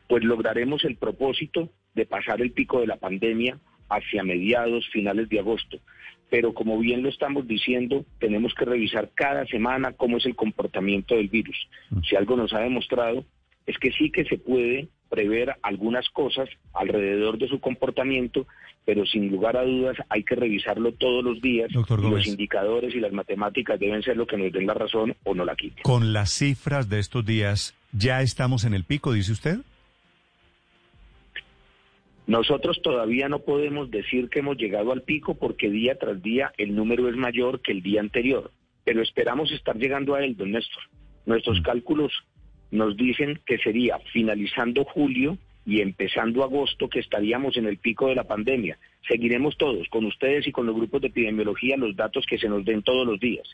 pues 0.10 0.26
lograremos 0.26 0.84
el 0.84 0.98
propósito 0.98 1.70
de 1.96 2.06
pasar 2.06 2.42
el 2.42 2.52
pico 2.52 2.82
de 2.82 2.88
la 2.88 2.98
pandemia 2.98 3.58
hacia 3.92 4.24
mediados, 4.24 4.88
finales 4.90 5.30
de 5.30 5.40
agosto. 5.40 5.80
Pero 6.32 6.54
como 6.54 6.80
bien 6.80 7.04
lo 7.04 7.10
estamos 7.10 7.48
diciendo, 7.48 8.06
tenemos 8.18 8.56
que 8.56 8.66
revisar 8.66 9.12
cada 9.14 9.46
semana 9.46 9.92
cómo 9.92 10.18
es 10.18 10.26
el 10.26 10.36
comportamiento 10.36 11.16
del 11.16 11.28
virus. 11.28 11.68
Mm. 11.92 12.02
Si 12.02 12.16
algo 12.16 12.36
nos 12.38 12.54
ha 12.54 12.62
demostrado 12.62 13.24
es 13.68 13.78
que 13.78 13.92
sí 13.92 14.10
que 14.10 14.26
se 14.26 14.38
puede 14.38 14.88
prever 15.10 15.56
algunas 15.62 16.10
cosas 16.10 16.50
alrededor 16.74 17.38
de 17.38 17.48
su 17.48 17.60
comportamiento, 17.60 18.48
pero 18.86 19.06
sin 19.06 19.30
lugar 19.30 19.58
a 19.58 19.64
dudas 19.64 19.98
hay 20.10 20.24
que 20.24 20.36
revisarlo 20.36 20.94
todos 20.94 21.24
los 21.24 21.42
días. 21.42 21.70
y 21.70 22.10
los 22.10 22.26
indicadores 22.26 22.96
y 22.96 23.00
las 23.00 23.12
matemáticas 23.12 23.80
deben 23.80 24.02
ser 24.02 24.16
lo 24.18 24.26
que 24.26 24.38
nos 24.38 24.52
den 24.52 24.68
la 24.68 24.74
razón 24.74 25.16
o 25.24 25.36
no 25.36 25.44
la 25.46 25.56
quiten. 25.56 25.84
Con 25.84 26.14
las 26.14 26.32
cifras 26.32 26.90
de 26.90 27.00
estos 27.00 27.26
días, 27.26 27.76
¿ya 27.92 28.22
estamos 28.22 28.64
en 28.64 28.74
el 28.74 28.86
pico, 28.86 29.12
dice 29.12 29.34
usted? 29.34 29.60
Nosotros 32.28 32.82
todavía 32.82 33.30
no 33.30 33.40
podemos 33.40 33.90
decir 33.90 34.30
que 34.30 34.40
hemos 34.40 34.58
llegado 34.58 34.92
al 34.92 35.02
pico 35.02 35.36
porque 35.36 35.70
día 35.70 35.96
tras 35.96 36.22
día 36.22 36.54
el 36.58 36.76
número 36.76 37.10
es 37.10 37.16
mayor 37.16 37.62
que 37.62 37.72
el 37.72 37.82
día 37.82 38.00
anterior, 38.00 38.52
pero 38.84 39.02
esperamos 39.02 39.52
estar 39.52 39.78
llegando 39.78 40.16
a 40.16 40.24
él, 40.24 40.38
don 40.38 40.52
Néstor. 40.52 40.84
Nuestros 41.26 41.60
mm. 41.60 41.64
cálculos 41.64 42.12
nos 42.72 42.96
dicen 42.96 43.40
que 43.46 43.58
sería 43.58 44.00
finalizando 44.14 44.86
julio 44.86 45.38
y 45.66 45.82
empezando 45.82 46.44
agosto 46.44 46.90
que 46.90 47.00
estaríamos 47.00 47.58
en 47.58 47.66
el 47.66 47.78
pico 47.78 48.08
de 48.08 48.16
la 48.16 48.24
pandemia. 48.24 48.78
Seguiremos 49.08 49.58
todos, 49.58 49.88
con 49.90 50.06
ustedes 50.06 50.48
y 50.48 50.52
con 50.52 50.66
los 50.66 50.76
grupos 50.76 51.02
de 51.02 51.08
epidemiología, 51.08 51.78
los 51.78 51.96
datos 51.96 52.26
que 52.28 52.38
se 52.38 52.50
nos 52.50 52.66
den 52.66 52.82
todos 52.82 53.06
los 53.06 53.20
días. 53.20 53.48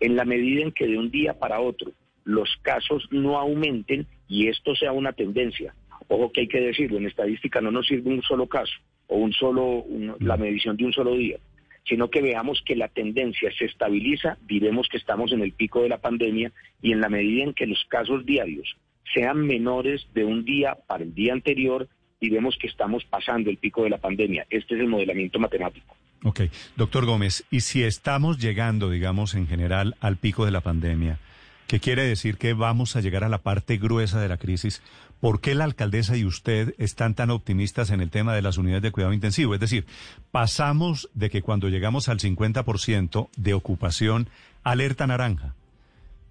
En 0.00 0.16
la 0.16 0.24
medida 0.24 0.62
en 0.62 0.72
que 0.72 0.86
de 0.86 0.98
un 0.98 1.10
día 1.10 1.38
para 1.38 1.60
otro 1.60 1.92
los 2.24 2.48
casos 2.62 3.06
no 3.10 3.38
aumenten 3.38 4.06
y 4.28 4.48
esto 4.48 4.74
sea 4.74 4.92
una 4.92 5.12
tendencia, 5.12 5.74
ojo 6.08 6.32
que 6.32 6.42
hay 6.42 6.48
que 6.48 6.60
decirlo, 6.60 6.98
en 6.98 7.06
estadística 7.06 7.60
no 7.60 7.70
nos 7.70 7.86
sirve 7.86 8.10
un 8.10 8.22
solo 8.22 8.46
caso 8.46 8.74
o 9.06 9.16
un 9.16 9.32
solo, 9.32 9.84
la 10.20 10.36
medición 10.36 10.76
de 10.76 10.84
un 10.84 10.92
solo 10.92 11.14
día 11.14 11.38
sino 11.86 12.08
que 12.08 12.22
veamos 12.22 12.62
que 12.64 12.76
la 12.76 12.88
tendencia 12.88 13.50
se 13.58 13.66
estabiliza, 13.66 14.38
diremos 14.46 14.88
que 14.88 14.96
estamos 14.96 15.32
en 15.32 15.42
el 15.42 15.52
pico 15.52 15.82
de 15.82 15.90
la 15.90 15.98
pandemia 15.98 16.50
y 16.80 16.92
en 16.92 17.00
la 17.00 17.08
medida 17.08 17.44
en 17.44 17.54
que 17.54 17.66
los 17.66 17.84
casos 17.88 18.24
diarios 18.24 18.76
sean 19.12 19.46
menores 19.46 20.06
de 20.14 20.24
un 20.24 20.44
día 20.44 20.76
para 20.86 21.04
el 21.04 21.14
día 21.14 21.34
anterior, 21.34 21.88
diremos 22.20 22.56
que 22.58 22.68
estamos 22.68 23.04
pasando 23.04 23.50
el 23.50 23.58
pico 23.58 23.84
de 23.84 23.90
la 23.90 23.98
pandemia. 23.98 24.46
Este 24.48 24.74
es 24.74 24.80
el 24.80 24.88
modelamiento 24.88 25.38
matemático. 25.38 25.94
Ok, 26.24 26.40
doctor 26.76 27.04
Gómez, 27.04 27.44
y 27.50 27.60
si 27.60 27.82
estamos 27.82 28.38
llegando, 28.38 28.88
digamos, 28.88 29.34
en 29.34 29.46
general 29.46 29.94
al 30.00 30.16
pico 30.16 30.46
de 30.46 30.52
la 30.52 30.62
pandemia, 30.62 31.18
¿qué 31.66 31.80
quiere 31.80 32.02
decir 32.04 32.38
que 32.38 32.54
vamos 32.54 32.96
a 32.96 33.02
llegar 33.02 33.24
a 33.24 33.28
la 33.28 33.42
parte 33.42 33.76
gruesa 33.76 34.22
de 34.22 34.28
la 34.28 34.38
crisis, 34.38 34.82
¿Por 35.24 35.40
qué 35.40 35.54
la 35.54 35.64
alcaldesa 35.64 36.18
y 36.18 36.26
usted 36.26 36.74
están 36.76 37.14
tan 37.14 37.30
optimistas 37.30 37.88
en 37.88 38.02
el 38.02 38.10
tema 38.10 38.34
de 38.34 38.42
las 38.42 38.58
unidades 38.58 38.82
de 38.82 38.92
cuidado 38.92 39.14
intensivo? 39.14 39.54
Es 39.54 39.60
decir, 39.60 39.86
pasamos 40.30 41.08
de 41.14 41.30
que 41.30 41.40
cuando 41.40 41.70
llegamos 41.70 42.10
al 42.10 42.18
50% 42.18 43.30
de 43.34 43.54
ocupación, 43.54 44.28
alerta 44.64 45.06
naranja. 45.06 45.54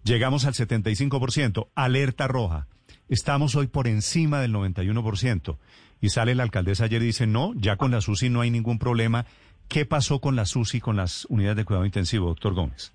Llegamos 0.03 0.45
al 0.45 0.53
75%, 0.53 1.69
alerta 1.73 2.27
roja. 2.27 2.67
Estamos 3.09 3.55
hoy 3.55 3.65
por 3.65 3.87
encima 3.87 4.41
del 4.41 4.53
91%. 4.53 5.57
Y 5.99 6.09
sale 6.09 6.35
la 6.35 6.43
alcaldesa 6.43 6.83
ayer 6.83 7.01
y 7.01 7.07
dice, 7.07 7.25
no, 7.25 7.53
ya 7.55 7.77
con 7.77 7.89
la 7.89 7.99
SUSI 7.99 8.29
no 8.29 8.41
hay 8.41 8.51
ningún 8.51 8.77
problema. 8.77 9.25
¿Qué 9.69 9.87
pasó 9.87 10.19
con 10.19 10.35
la 10.35 10.45
SUSI, 10.45 10.81
con 10.81 10.97
las 10.97 11.25
unidades 11.31 11.57
de 11.57 11.65
cuidado 11.65 11.87
intensivo, 11.87 12.27
doctor 12.27 12.53
Gómez? 12.53 12.93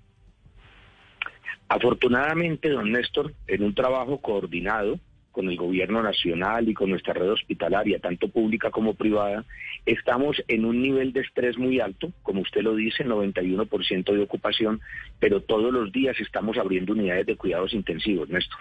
Afortunadamente, 1.67 2.69
don 2.69 2.89
Néstor, 2.89 3.33
en 3.47 3.63
un 3.63 3.75
trabajo 3.75 4.21
coordinado, 4.21 4.97
con 5.31 5.49
el 5.49 5.57
gobierno 5.57 6.01
nacional 6.01 6.67
y 6.69 6.73
con 6.73 6.89
nuestra 6.89 7.13
red 7.13 7.31
hospitalaria, 7.31 7.99
tanto 7.99 8.29
pública 8.29 8.71
como 8.71 8.93
privada, 8.93 9.45
estamos 9.85 10.43
en 10.47 10.65
un 10.65 10.81
nivel 10.81 11.13
de 11.13 11.21
estrés 11.21 11.57
muy 11.57 11.79
alto, 11.79 12.11
como 12.23 12.41
usted 12.41 12.61
lo 12.61 12.75
dice, 12.75 13.05
91% 13.05 14.13
de 14.13 14.21
ocupación, 14.21 14.81
pero 15.19 15.41
todos 15.41 15.71
los 15.71 15.91
días 15.91 16.19
estamos 16.19 16.57
abriendo 16.57 16.93
unidades 16.93 17.25
de 17.25 17.35
cuidados 17.35 17.73
intensivos, 17.73 18.29
Néstor. 18.29 18.59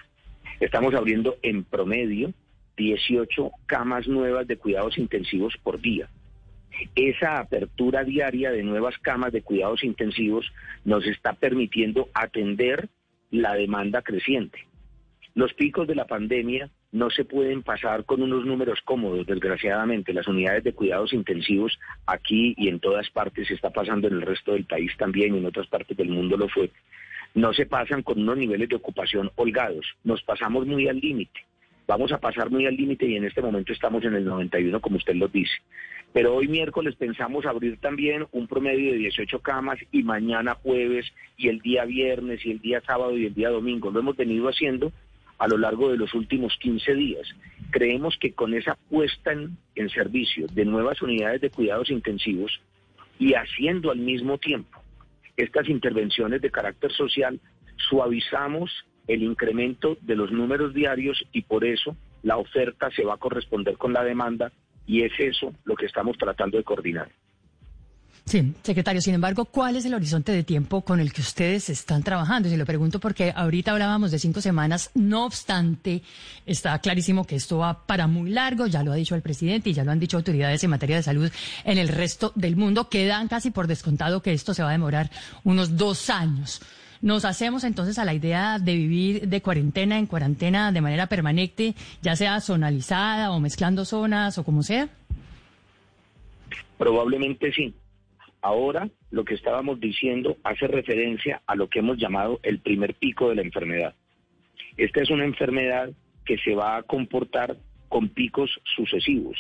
Estamos 0.61 0.95
abriendo 0.95 1.37
en 1.43 1.65
promedio 1.65 2.33
18 2.77 3.51
camas 3.67 4.09
nuevas 4.09 4.47
de 4.47 4.57
cuidados 4.57 4.99
intensivos 4.99 5.55
por 5.63 5.81
día. 5.81 6.09
Esa 6.95 7.39
apertura 7.39 8.05
diaria 8.05 8.51
de 8.51 8.63
nuevas 8.63 8.97
camas 8.99 9.33
de 9.33 9.43
cuidados 9.43 9.83
intensivos 9.83 10.51
nos 10.85 11.05
está 11.07 11.33
permitiendo 11.33 12.09
atender 12.15 12.89
la 13.31 13.55
demanda 13.55 14.03
creciente. 14.03 14.68
Los 15.35 15.55
picos 15.55 15.87
de 15.87 15.95
la 15.95 16.07
pandemia 16.07 16.71
no 16.91 17.11
se 17.11 17.25
pueden 17.25 17.63
pasar 17.63 18.05
con 18.05 18.23
unos 18.23 18.45
números 18.45 18.81
cómodos, 18.85 19.27
desgraciadamente. 19.27 20.13
Las 20.13 20.27
unidades 20.27 20.65
de 20.65 20.73
cuidados 20.73 21.13
intensivos 21.13 21.79
aquí 22.07 22.55
y 22.57 22.69
en 22.69 22.81
todas 22.81 23.09
partes 23.11 23.49
se 23.49 23.55
está 23.55 23.71
pasando 23.71 24.09
en 24.09 24.15
el 24.15 24.23
resto 24.23 24.53
del 24.53 24.65
país 24.65 24.91
también 24.97 25.35
y 25.35 25.39
en 25.39 25.47
otras 25.47 25.67
partes 25.67 25.97
del 25.97 26.09
mundo 26.09 26.37
lo 26.37 26.49
fue. 26.49 26.71
No 27.35 27.53
se 27.53 27.67
pasan 27.67 28.03
con 28.03 28.21
unos 28.21 28.39
niveles 28.39 28.69
de 28.69 28.77
ocupación 28.77 29.31
holgados. 29.37 29.87
Nos 30.03 30.23
pasamos 30.23 30.67
muy 30.67 30.89
al 30.89 30.99
límite. 30.99 31.41
Vamos 31.87 32.13
a 32.13 32.19
pasar 32.19 32.51
muy 32.51 32.67
al 32.67 32.77
límite 32.77 33.07
y 33.07 33.17
en 33.17 33.25
este 33.25 33.41
momento 33.41 33.73
estamos 33.73 34.05
en 34.05 34.15
el 34.15 34.25
91, 34.25 34.81
como 34.81 34.97
usted 34.97 35.15
lo 35.15 35.29
dice. 35.29 35.55
Pero 36.13 36.35
hoy 36.35 36.49
miércoles 36.49 36.97
pensamos 36.97 37.47
abrir 37.47 37.79
también 37.79 38.27
un 38.33 38.47
promedio 38.47 38.93
de 38.93 38.99
18 38.99 39.41
camas 39.41 39.79
y 39.93 40.03
mañana 40.03 40.55
jueves 40.55 41.07
y 41.37 41.49
el 41.49 41.61
día 41.61 41.85
viernes 41.85 42.45
y 42.45 42.51
el 42.51 42.61
día 42.61 42.81
sábado 42.81 43.17
y 43.17 43.27
el 43.27 43.35
día 43.35 43.51
domingo. 43.51 43.91
Lo 43.91 44.01
hemos 44.01 44.17
venido 44.17 44.49
haciendo 44.49 44.93
a 45.39 45.49
lo 45.49 45.57
largo 45.57 45.91
de 45.91 45.97
los 45.97 46.15
últimos 46.15 46.57
15 46.61 46.95
días. 46.95 47.29
Creemos 47.71 48.17
que 48.19 48.33
con 48.33 48.55
esa 48.55 48.77
puesta 48.91 49.33
en, 49.33 49.91
servicio 49.91 50.47
de 50.53 50.65
nuevas 50.65 51.01
unidades 51.01 51.41
de 51.41 51.51
cuidados 51.51 51.91
intensivos 51.91 52.61
y 53.19 53.35
haciendo 53.35 53.91
al 53.91 53.99
mismo 53.99 54.39
tiempo 54.39 54.81
estas 55.37 55.69
intervenciones 55.69 56.41
de 56.43 56.51
carácter 56.51 56.93
social, 56.93 57.41
suavizamos 57.77 58.85
el 59.07 59.23
incremento 59.23 59.97
de 60.01 60.17
los 60.17 60.33
números 60.33 60.75
diarios 60.75 61.25
y 61.33 61.43
por 61.43 61.65
eso 61.65 61.97
la 62.23 62.37
oferta 62.37 62.91
se 62.91 63.05
va 63.05 63.15
a 63.15 63.19
corresponder 63.19 63.77
con 63.77 63.93
la 63.93 64.03
demanda 64.03 64.53
y 64.87 65.03
es 65.03 65.13
eso 65.19 65.55
lo 65.65 65.77
que 65.77 65.87
estamos 65.87 66.19
tratando 66.19 66.59
de 66.59 66.65
coordinar. 66.65 67.09
Sí, 68.25 68.53
secretario, 68.63 69.01
sin 69.01 69.15
embargo, 69.15 69.47
¿cuál 69.47 69.77
es 69.77 69.87
el 69.87 69.95
horizonte 69.95 70.33
de 70.33 70.45
tiempo 70.45 70.83
con 70.83 71.01
el 71.01 71.13
que 71.13 71.23
ustedes 71.23 71.71
están 71.71 72.03
trabajando? 72.03 72.49
Se 72.49 72.59
lo 72.59 72.67
pregunto 72.67 73.01
porque 73.01 73.33
ahorita 73.35 73.73
hablábamos 73.73 74.11
de 74.11 74.19
cinco 74.19 74.43
semanas, 74.43 74.91
no 74.95 75.25
obstante, 75.25 76.03
está 76.45 76.79
clarísimo 76.81 77.25
que 77.25 77.37
esto 77.37 77.59
va 77.59 77.87
para 77.87 78.07
muy 78.07 78.31
largo, 78.31 78.67
ya 78.67 78.83
lo 78.83 78.93
ha 78.93 78.97
dicho 78.97 79.15
el 79.15 79.23
presidente 79.23 79.71
y 79.71 79.73
ya 79.73 79.83
lo 79.83 79.93
han 79.93 80.01
dicho 80.01 80.19
autoridades 80.19 80.63
en 80.63 80.71
materia 80.71 80.97
de 80.97 81.03
salud 81.03 81.31
en 81.65 81.79
el 81.79 81.89
resto 81.89 82.33
del 82.35 82.57
mundo. 82.57 82.91
Quedan 82.91 83.29
casi 83.29 83.51
por 83.51 83.67
descontado 83.67 84.21
que 84.21 84.33
esto 84.33 84.53
se 84.53 84.63
va 84.63 84.69
a 84.69 84.73
demorar 84.73 85.11
unos 85.45 85.77
dos 85.79 86.11
años. 86.11 86.61
¿Nos 87.01 87.25
hacemos 87.25 87.63
entonces 87.63 87.99
a 87.99 88.05
la 88.05 88.13
idea 88.13 88.59
de 88.59 88.75
vivir 88.75 89.29
de 89.29 89.41
cuarentena 89.41 89.99
en 89.99 90.07
cuarentena 90.07 90.73
de 90.73 90.81
manera 90.81 91.07
permanente, 91.07 91.75
ya 92.03 92.17
sea 92.17 92.41
zonalizada 92.41 93.31
o 93.31 93.41
mezclando 93.41 93.85
zonas 93.85 94.37
o 94.39 94.45
como 94.45 94.63
sea? 94.63 94.89
Probablemente 96.77 97.53
sí. 97.53 97.75
Ahora 98.49 98.89
lo 99.11 99.27
que 99.27 99.35
estábamos 99.35 99.79
diciendo 99.79 100.39
hace 100.43 100.67
referencia 100.69 101.43
a 101.47 101.55
lo 101.55 101.69
que 101.69 101.81
hemos 101.81 101.99
llamado 101.99 102.41
el 102.43 102.61
primer 102.61 102.95
pico 102.95 103.29
de 103.29 103.35
la 103.35 103.43
enfermedad. 103.43 103.95
Esta 104.79 105.03
es 105.03 105.11
una 105.11 105.27
enfermedad 105.27 105.91
que 106.25 106.39
se 106.39 106.55
va 106.55 106.79
a 106.79 106.83
comportar 106.83 107.59
con 107.91 108.09
picos 108.09 108.59
sucesivos. 108.75 109.37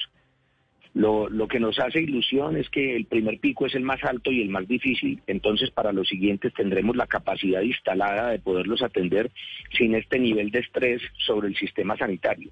Lo, 0.93 1.49
que 1.49 1.59
nos 1.59 1.79
hace 1.79 2.03
ilusión 2.03 2.59
es 2.59 2.69
que 2.69 2.97
el 2.97 3.07
primer 3.07 3.41
pico 3.41 3.65
es 3.65 3.75
el 3.75 3.83
más 3.83 4.05
alto 4.05 4.31
y 4.31 4.43
el 4.43 4.51
más 4.51 4.69
difícil, 4.69 5.23
entonces 5.27 5.71
para 5.71 5.93
los 5.93 6.07
siguientes 6.07 6.53
tendremos 6.53 6.95
la 6.95 7.07
capacidad 7.07 7.63
instalada 7.63 8.29
de 8.29 8.41
poderlos 8.41 8.83
atender 8.83 9.31
sin 9.73 9.95
este 9.95 10.19
nivel 10.19 10.51
de 10.51 10.59
estrés 10.59 11.01
sobre 11.17 11.49
el 11.49 11.57
sistema 11.57 11.97
sanitario. 11.97 12.51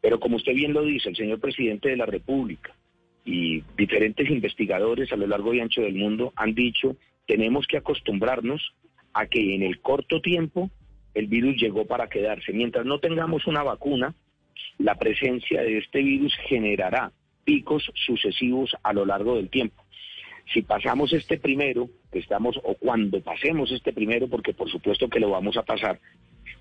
Pero 0.00 0.18
como 0.18 0.36
usted 0.36 0.54
bien 0.54 0.72
lo 0.72 0.82
dice, 0.82 1.10
el 1.10 1.16
señor 1.16 1.40
presidente 1.40 1.90
de 1.90 1.98
la 1.98 2.06
República 2.06 2.74
y 3.24 3.62
diferentes 3.76 4.28
investigadores 4.28 5.12
a 5.12 5.16
lo 5.16 5.26
largo 5.26 5.54
y 5.54 5.60
ancho 5.60 5.80
del 5.80 5.94
mundo 5.94 6.32
han 6.36 6.54
dicho, 6.54 6.96
tenemos 7.26 7.66
que 7.66 7.78
acostumbrarnos 7.78 8.74
a 9.12 9.26
que 9.26 9.54
en 9.54 9.62
el 9.62 9.80
corto 9.80 10.20
tiempo 10.20 10.70
el 11.14 11.28
virus 11.28 11.56
llegó 11.56 11.86
para 11.86 12.08
quedarse. 12.08 12.52
Mientras 12.52 12.84
no 12.84 12.98
tengamos 12.98 13.46
una 13.46 13.62
vacuna, 13.62 14.14
la 14.78 14.96
presencia 14.96 15.62
de 15.62 15.78
este 15.78 16.02
virus 16.02 16.34
generará 16.48 17.12
picos 17.44 17.90
sucesivos 17.94 18.76
a 18.82 18.92
lo 18.92 19.06
largo 19.06 19.36
del 19.36 19.48
tiempo. 19.48 19.82
Si 20.52 20.62
pasamos 20.62 21.12
este 21.12 21.38
primero, 21.38 21.88
que 22.12 22.18
estamos, 22.18 22.60
o 22.62 22.74
cuando 22.74 23.20
pasemos 23.20 23.72
este 23.72 23.92
primero, 23.92 24.28
porque 24.28 24.52
por 24.52 24.70
supuesto 24.70 25.08
que 25.08 25.20
lo 25.20 25.30
vamos 25.30 25.56
a 25.56 25.62
pasar, 25.62 25.98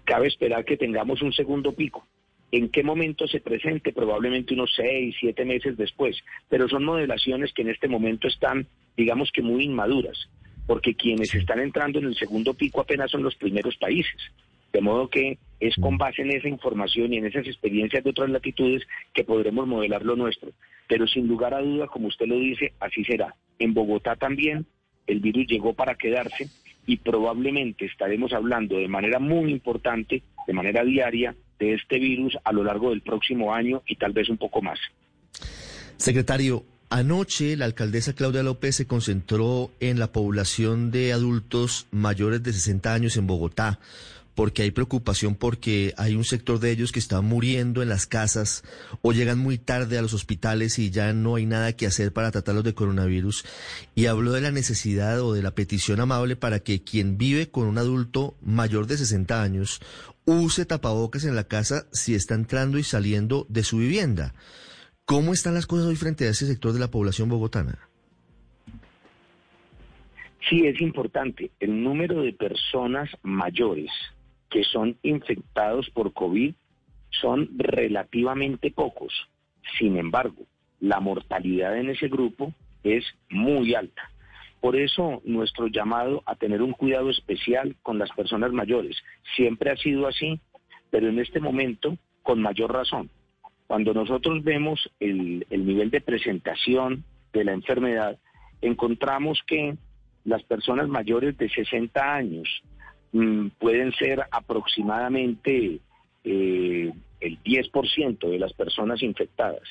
cabe 0.05 0.27
esperar 0.27 0.63
que 0.63 0.77
tengamos 0.77 1.21
un 1.21 1.33
segundo 1.33 1.73
pico. 1.73 2.05
¿En 2.53 2.69
qué 2.69 2.83
momento 2.83 3.25
se 3.25 3.41
presente? 3.41 3.93
Probablemente 3.93 4.53
unos 4.53 4.71
seis, 4.75 5.15
siete 5.19 5.43
meses 5.43 5.75
después. 5.75 6.19
Pero 6.49 6.69
son 6.69 6.85
modelaciones 6.85 7.51
que 7.51 7.63
en 7.63 7.69
este 7.69 7.87
momento 7.87 8.27
están, 8.27 8.67
digamos 8.95 9.31
que 9.31 9.41
muy 9.41 9.63
inmaduras, 9.63 10.29
porque 10.67 10.93
quienes 10.93 11.33
están 11.33 11.59
entrando 11.59 11.97
en 11.97 12.05
el 12.05 12.15
segundo 12.15 12.53
pico 12.53 12.81
apenas 12.81 13.09
son 13.09 13.23
los 13.23 13.33
primeros 13.37 13.75
países. 13.77 14.21
De 14.71 14.81
modo 14.81 15.09
que 15.09 15.39
es 15.59 15.73
con 15.77 15.97
base 15.97 16.21
en 16.21 16.29
esa 16.29 16.47
información 16.47 17.11
y 17.11 17.17
en 17.17 17.25
esas 17.25 17.47
experiencias 17.47 18.03
de 18.03 18.11
otras 18.11 18.29
latitudes 18.29 18.83
que 19.15 19.23
podremos 19.23 19.65
modelar 19.65 20.05
lo 20.05 20.15
nuestro. 20.15 20.51
Pero 20.87 21.07
sin 21.07 21.27
lugar 21.27 21.55
a 21.55 21.61
duda, 21.61 21.87
como 21.87 22.07
usted 22.07 22.27
lo 22.27 22.37
dice, 22.37 22.73
así 22.79 23.03
será. 23.03 23.33
En 23.57 23.73
Bogotá 23.73 24.15
también 24.15 24.67
el 25.07 25.21
virus 25.21 25.47
llegó 25.47 25.73
para 25.73 25.95
quedarse 25.95 26.49
y 26.85 26.97
probablemente 26.97 27.85
estaremos 27.85 28.31
hablando 28.31 28.77
de 28.77 28.87
manera 28.87 29.17
muy 29.17 29.49
importante, 29.49 30.21
de 30.45 30.53
manera 30.53 30.83
diaria, 30.83 31.35
este 31.63 31.99
virus 31.99 32.37
a 32.43 32.51
lo 32.51 32.63
largo 32.63 32.89
del 32.89 33.01
próximo 33.01 33.53
año 33.53 33.81
y 33.87 33.95
tal 33.95 34.11
vez 34.11 34.29
un 34.29 34.37
poco 34.37 34.61
más. 34.61 34.79
Secretario, 35.97 36.63
anoche 36.89 37.55
la 37.55 37.65
alcaldesa 37.65 38.13
Claudia 38.13 38.43
López 38.43 38.75
se 38.75 38.87
concentró 38.87 39.71
en 39.79 39.99
la 39.99 40.11
población 40.11 40.91
de 40.91 41.13
adultos 41.13 41.87
mayores 41.91 42.43
de 42.43 42.53
60 42.53 42.93
años 42.93 43.15
en 43.17 43.27
Bogotá 43.27 43.79
porque 44.35 44.63
hay 44.63 44.71
preocupación 44.71 45.35
porque 45.35 45.93
hay 45.97 46.15
un 46.15 46.23
sector 46.23 46.59
de 46.59 46.71
ellos 46.71 46.91
que 46.91 46.99
está 46.99 47.21
muriendo 47.21 47.81
en 47.81 47.89
las 47.89 48.07
casas 48.07 48.63
o 49.01 49.11
llegan 49.13 49.37
muy 49.39 49.57
tarde 49.57 49.97
a 49.97 50.01
los 50.01 50.13
hospitales 50.13 50.79
y 50.79 50.89
ya 50.89 51.13
no 51.13 51.35
hay 51.35 51.45
nada 51.45 51.73
que 51.73 51.85
hacer 51.85 52.11
para 52.11 52.31
tratarlos 52.31 52.63
de 52.63 52.73
coronavirus. 52.73 53.45
Y 53.95 54.07
habló 54.07 54.31
de 54.31 54.41
la 54.41 54.51
necesidad 54.51 55.21
o 55.21 55.33
de 55.33 55.43
la 55.43 55.51
petición 55.51 55.99
amable 55.99 56.35
para 56.35 56.59
que 56.59 56.83
quien 56.83 57.17
vive 57.17 57.49
con 57.49 57.67
un 57.67 57.77
adulto 57.77 58.35
mayor 58.41 58.87
de 58.87 58.97
60 58.97 59.41
años 59.41 59.81
use 60.25 60.65
tapabocas 60.65 61.25
en 61.25 61.35
la 61.35 61.47
casa 61.47 61.85
si 61.91 62.15
está 62.15 62.35
entrando 62.35 62.77
y 62.77 62.83
saliendo 62.83 63.45
de 63.49 63.63
su 63.63 63.77
vivienda. 63.77 64.33
¿Cómo 65.05 65.33
están 65.33 65.53
las 65.53 65.67
cosas 65.67 65.87
hoy 65.87 65.95
frente 65.95 66.25
a 66.25 66.29
ese 66.29 66.47
sector 66.47 66.71
de 66.73 66.79
la 66.79 66.89
población 66.89 67.29
bogotana? 67.29 67.89
Sí, 70.49 70.65
es 70.65 70.79
importante. 70.81 71.51
El 71.59 71.83
número 71.83 72.21
de 72.21 72.33
personas 72.33 73.09
mayores 73.21 73.89
que 74.49 74.63
son 74.63 74.97
infectados 75.01 75.89
por 75.89 76.13
COVID 76.13 76.53
son 77.09 77.49
relativamente 77.57 78.71
pocos. 78.71 79.13
Sin 79.79 79.97
embargo, 79.97 80.45
la 80.79 80.99
mortalidad 80.99 81.77
en 81.77 81.89
ese 81.89 82.07
grupo 82.07 82.53
es 82.83 83.03
muy 83.29 83.73
alta. 83.73 84.09
Por 84.63 84.77
eso 84.77 85.21
nuestro 85.25 85.67
llamado 85.67 86.23
a 86.25 86.35
tener 86.35 86.61
un 86.61 86.71
cuidado 86.71 87.09
especial 87.09 87.75
con 87.83 87.99
las 87.99 88.09
personas 88.11 88.53
mayores 88.53 88.95
siempre 89.35 89.71
ha 89.71 89.75
sido 89.75 90.07
así, 90.07 90.39
pero 90.89 91.09
en 91.09 91.19
este 91.19 91.41
momento 91.41 91.97
con 92.21 92.41
mayor 92.41 92.71
razón. 92.71 93.09
Cuando 93.67 93.93
nosotros 93.93 94.41
vemos 94.41 94.89
el, 95.01 95.45
nivel 95.49 95.91
de 95.91 95.99
presentación 95.99 97.03
de 97.33 97.43
la 97.43 97.51
enfermedad, 97.51 98.17
encontramos 98.61 99.41
que 99.45 99.75
las 100.23 100.43
personas 100.43 100.87
mayores 100.87 101.37
de 101.37 101.49
60 101.49 102.15
años 102.15 102.47
Mm, 103.13 103.49
pueden 103.59 103.93
ser 103.93 104.23
aproximadamente 104.31 105.79
eh, 106.23 106.91
el 107.19 107.43
10% 107.43 108.27
de 108.27 108.39
las 108.39 108.53
personas 108.53 109.03
infectadas, 109.03 109.61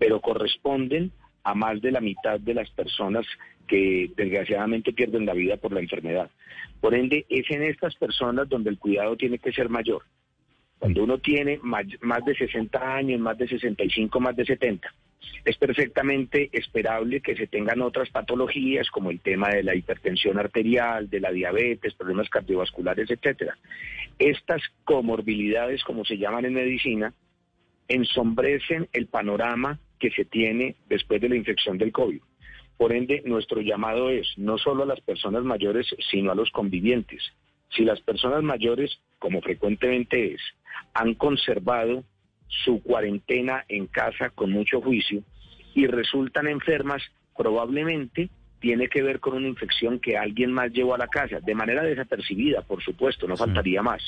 pero 0.00 0.20
corresponden 0.20 1.12
a 1.44 1.54
más 1.54 1.80
de 1.80 1.92
la 1.92 2.00
mitad 2.00 2.40
de 2.40 2.54
las 2.54 2.70
personas 2.70 3.26
que 3.66 4.10
desgraciadamente 4.16 4.92
pierden 4.92 5.26
la 5.26 5.34
vida 5.34 5.56
por 5.56 5.72
la 5.72 5.80
enfermedad. 5.80 6.30
Por 6.80 6.94
ende, 6.94 7.26
es 7.28 7.50
en 7.50 7.62
estas 7.62 7.94
personas 7.96 8.48
donde 8.48 8.70
el 8.70 8.78
cuidado 8.78 9.16
tiene 9.16 9.38
que 9.38 9.52
ser 9.52 9.68
mayor. 9.68 10.02
Cuando 10.78 11.04
uno 11.04 11.18
tiene 11.18 11.60
más, 11.62 11.86
más 12.00 12.24
de 12.24 12.34
60 12.34 12.96
años, 12.96 13.20
más 13.20 13.38
de 13.38 13.46
65, 13.46 14.18
más 14.18 14.34
de 14.34 14.44
70, 14.44 14.92
es 15.44 15.56
perfectamente 15.56 16.50
esperable 16.52 17.20
que 17.20 17.36
se 17.36 17.46
tengan 17.46 17.80
otras 17.82 18.10
patologías 18.10 18.90
como 18.90 19.10
el 19.10 19.20
tema 19.20 19.48
de 19.48 19.62
la 19.62 19.74
hipertensión 19.74 20.38
arterial, 20.38 21.08
de 21.08 21.20
la 21.20 21.30
diabetes, 21.30 21.94
problemas 21.94 22.28
cardiovasculares, 22.28 23.10
etcétera. 23.10 23.56
Estas 24.18 24.62
comorbilidades, 24.84 25.82
como 25.84 26.04
se 26.04 26.18
llaman 26.18 26.44
en 26.44 26.54
medicina, 26.54 27.12
ensombrecen 27.88 28.88
el 28.92 29.06
panorama 29.06 29.78
que 30.02 30.10
se 30.10 30.24
tiene 30.24 30.74
después 30.88 31.20
de 31.20 31.28
la 31.28 31.36
infección 31.36 31.78
del 31.78 31.92
COVID. 31.92 32.20
Por 32.76 32.92
ende, 32.92 33.22
nuestro 33.24 33.60
llamado 33.60 34.10
es 34.10 34.26
no 34.36 34.58
solo 34.58 34.82
a 34.82 34.86
las 34.86 35.00
personas 35.00 35.44
mayores, 35.44 35.86
sino 36.10 36.32
a 36.32 36.34
los 36.34 36.50
convivientes. 36.50 37.22
Si 37.68 37.84
las 37.84 38.00
personas 38.00 38.42
mayores, 38.42 38.98
como 39.20 39.40
frecuentemente 39.40 40.34
es, 40.34 40.40
han 40.92 41.14
conservado 41.14 42.02
su 42.48 42.82
cuarentena 42.82 43.64
en 43.68 43.86
casa 43.86 44.30
con 44.30 44.50
mucho 44.50 44.80
juicio 44.80 45.22
y 45.72 45.86
resultan 45.86 46.48
enfermas, 46.48 47.00
probablemente 47.36 48.28
tiene 48.58 48.88
que 48.88 49.04
ver 49.04 49.20
con 49.20 49.34
una 49.34 49.46
infección 49.46 50.00
que 50.00 50.18
alguien 50.18 50.50
más 50.50 50.72
llevó 50.72 50.96
a 50.96 50.98
la 50.98 51.06
casa, 51.06 51.38
de 51.38 51.54
manera 51.54 51.84
desapercibida, 51.84 52.62
por 52.62 52.82
supuesto, 52.82 53.28
no 53.28 53.36
faltaría 53.36 53.82
más. 53.82 54.02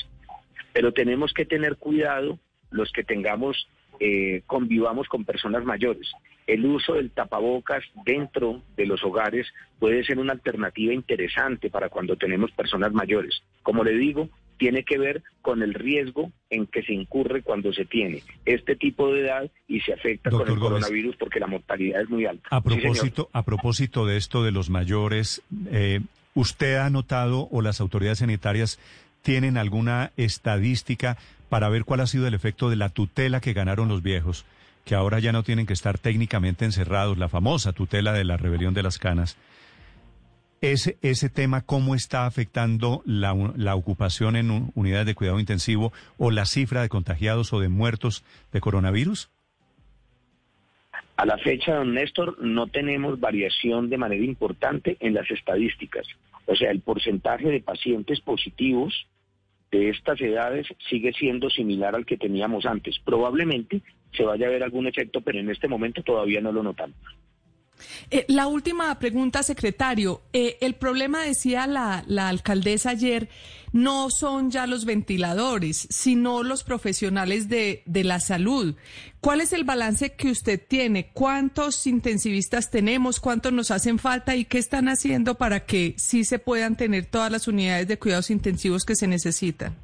Pero 0.73 0.91
tenemos 0.91 1.33
que 1.33 1.45
tener 1.45 1.77
cuidado 1.77 2.37
los 2.69 2.91
que 2.91 3.05
tengamos, 3.05 3.69
eh, 3.99 4.41
convivamos 4.45 5.07
con 5.07 5.25
personas 5.25 5.63
mayores. 5.65 6.11
El 6.47 6.65
uso 6.65 6.93
del 6.93 7.11
tapabocas 7.11 7.83
dentro 8.05 8.61
de 8.77 8.85
los 8.85 9.03
hogares 9.03 9.47
puede 9.79 10.03
ser 10.03 10.19
una 10.19 10.33
alternativa 10.33 10.93
interesante 10.93 11.69
para 11.69 11.89
cuando 11.89 12.15
tenemos 12.15 12.51
personas 12.51 12.93
mayores. 12.93 13.41
Como 13.63 13.83
le 13.83 13.93
digo, 13.93 14.29
tiene 14.57 14.83
que 14.83 14.97
ver 14.97 15.23
con 15.41 15.61
el 15.61 15.73
riesgo 15.73 16.31
en 16.49 16.67
que 16.67 16.83
se 16.83 16.93
incurre 16.93 17.41
cuando 17.41 17.73
se 17.73 17.85
tiene 17.85 18.23
este 18.45 18.75
tipo 18.75 19.11
de 19.11 19.21
edad 19.21 19.51
y 19.67 19.81
se 19.81 19.93
afecta 19.93 20.29
con 20.29 20.47
el 20.47 20.57
coronavirus 20.57 21.15
porque 21.17 21.39
la 21.39 21.47
mortalidad 21.47 22.01
es 22.01 22.09
muy 22.09 22.25
alta. 22.25 22.47
A 22.51 22.61
propósito, 22.61 23.29
a 23.33 23.43
propósito 23.43 24.05
de 24.05 24.17
esto 24.17 24.43
de 24.43 24.51
los 24.51 24.69
mayores, 24.69 25.41
eh, 25.71 26.01
¿usted 26.33 26.77
ha 26.77 26.89
notado 26.89 27.47
o 27.51 27.61
las 27.61 27.81
autoridades 27.81 28.19
sanitarias 28.19 28.79
tienen 29.21 29.57
alguna 29.57 30.11
estadística 30.17 31.17
para 31.49 31.69
ver 31.69 31.85
cuál 31.85 32.01
ha 32.01 32.07
sido 32.07 32.27
el 32.27 32.33
efecto 32.33 32.69
de 32.69 32.75
la 32.75 32.89
tutela 32.89 33.41
que 33.41 33.53
ganaron 33.53 33.87
los 33.87 34.01
viejos, 34.03 34.45
que 34.83 34.95
ahora 34.95 35.19
ya 35.19 35.31
no 35.31 35.43
tienen 35.43 35.65
que 35.65 35.73
estar 35.73 35.97
técnicamente 35.97 36.65
encerrados, 36.65 37.17
la 37.17 37.29
famosa 37.29 37.73
tutela 37.73 38.13
de 38.13 38.23
la 38.23 38.37
rebelión 38.37 38.73
de 38.73 38.83
las 38.83 38.97
canas? 38.97 39.37
ese, 40.71 40.97
ese 41.01 41.29
tema, 41.29 41.61
cómo 41.61 41.95
está 41.95 42.25
afectando 42.25 43.01
la, 43.05 43.35
la 43.55 43.75
ocupación 43.75 44.35
en 44.35 44.71
unidades 44.73 45.05
de 45.05 45.15
cuidado 45.15 45.39
intensivo 45.39 45.91
o 46.17 46.31
la 46.31 46.45
cifra 46.45 46.81
de 46.81 46.89
contagiados 46.89 47.53
o 47.53 47.59
de 47.59 47.69
muertos 47.69 48.23
de 48.51 48.61
coronavirus? 48.61 49.29
A 51.17 51.25
la 51.25 51.37
fecha, 51.37 51.75
don 51.75 51.93
Néstor, 51.93 52.37
no 52.41 52.67
tenemos 52.67 53.19
variación 53.19 53.89
de 53.89 53.97
manera 53.97 54.23
importante 54.23 54.97
en 54.99 55.13
las 55.13 55.29
estadísticas. 55.31 56.05
O 56.45 56.55
sea, 56.55 56.71
el 56.71 56.81
porcentaje 56.81 57.49
de 57.49 57.61
pacientes 57.61 58.19
positivos 58.19 59.07
de 59.75 59.89
estas 59.89 60.19
edades 60.21 60.67
sigue 60.89 61.11
siendo 61.13 61.49
similar 61.49 61.95
al 61.95 62.05
que 62.05 62.17
teníamos 62.17 62.65
antes. 62.65 62.97
Probablemente 63.03 63.81
se 64.13 64.23
vaya 64.23 64.47
a 64.47 64.49
ver 64.49 64.63
algún 64.63 64.87
efecto, 64.87 65.21
pero 65.21 65.39
en 65.39 65.49
este 65.49 65.67
momento 65.67 66.01
todavía 66.03 66.41
no 66.41 66.51
lo 66.51 66.63
notamos. 66.63 66.97
Eh, 68.11 68.25
la 68.27 68.47
última 68.47 68.97
pregunta, 68.99 69.43
secretario. 69.43 70.21
Eh, 70.33 70.57
el 70.61 70.75
problema, 70.75 71.23
decía 71.23 71.67
la, 71.67 72.03
alcaldesa 72.27 72.91
ayer, 72.91 73.29
no 73.73 74.09
son 74.09 74.51
ya 74.51 74.67
los 74.67 74.85
ventiladores, 74.85 75.87
sino 75.89 76.43
los 76.43 76.63
profesionales 76.63 77.49
de, 77.49 77.83
de, 77.85 78.03
la 78.03 78.19
salud. 78.19 78.75
¿Cuál 79.19 79.41
es 79.41 79.53
el 79.53 79.63
balance 79.63 80.13
que 80.13 80.29
usted 80.29 80.61
tiene? 80.65 81.09
¿Cuántos 81.13 81.85
intensivistas 81.87 82.71
tenemos? 82.71 83.19
¿Cuántos 83.19 83.51
nos 83.51 83.71
hacen 83.71 83.99
falta? 83.99 84.35
¿Y 84.35 84.45
qué 84.45 84.57
están 84.57 84.87
haciendo 84.87 85.35
para 85.35 85.65
que 85.65 85.93
sí 85.97 86.23
se 86.23 86.39
puedan 86.39 86.77
tener 86.77 87.05
todas 87.05 87.31
las 87.31 87.47
unidades 87.47 87.87
de 87.87 87.99
cuidados 87.99 88.29
intensivos 88.29 88.85
que 88.85 88.95
se 88.95 89.07
necesitan? 89.07 89.75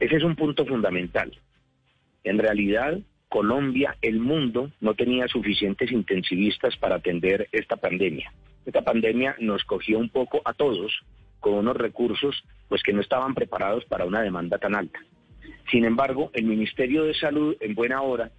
Ese 0.00 0.16
es 0.16 0.22
un 0.22 0.36
punto 0.36 0.66
fundamental. 0.66 1.32
En 2.24 2.38
realidad, 2.38 2.98
Colombia, 3.34 3.96
el 4.00 4.20
mundo, 4.20 4.70
no 4.80 4.94
tenía 4.94 5.26
suficientes 5.26 5.90
intensivistas 5.90 6.76
para 6.76 6.94
atender 6.94 7.48
esta 7.50 7.74
pandemia. 7.74 8.32
Esta 8.64 8.82
pandemia 8.82 9.34
nos 9.40 9.64
cogió 9.64 9.98
un 9.98 10.08
poco 10.08 10.40
a 10.44 10.52
todos 10.52 11.00
con 11.40 11.54
unos 11.54 11.76
recursos 11.76 12.44
pues 12.68 12.84
que 12.84 12.92
no 12.92 13.00
estaban 13.00 13.34
preparados 13.34 13.84
para 13.86 14.04
una 14.04 14.22
demanda 14.22 14.58
tan 14.58 14.76
alta. 14.76 15.00
Sin 15.68 15.84
embargo, 15.84 16.30
el 16.32 16.44
Ministerio 16.44 17.02
de 17.02 17.14
Salud, 17.14 17.56
en 17.58 17.74
buena 17.74 18.02
hora, 18.02 18.30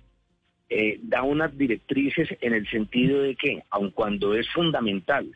eh, 0.69 0.97
da 1.03 1.23
unas 1.23 1.57
directrices 1.57 2.29
en 2.39 2.53
el 2.53 2.65
sentido 2.69 3.21
de 3.21 3.35
que, 3.35 3.63
aun 3.71 3.91
cuando 3.91 4.33
es 4.33 4.47
fundamental 4.53 5.29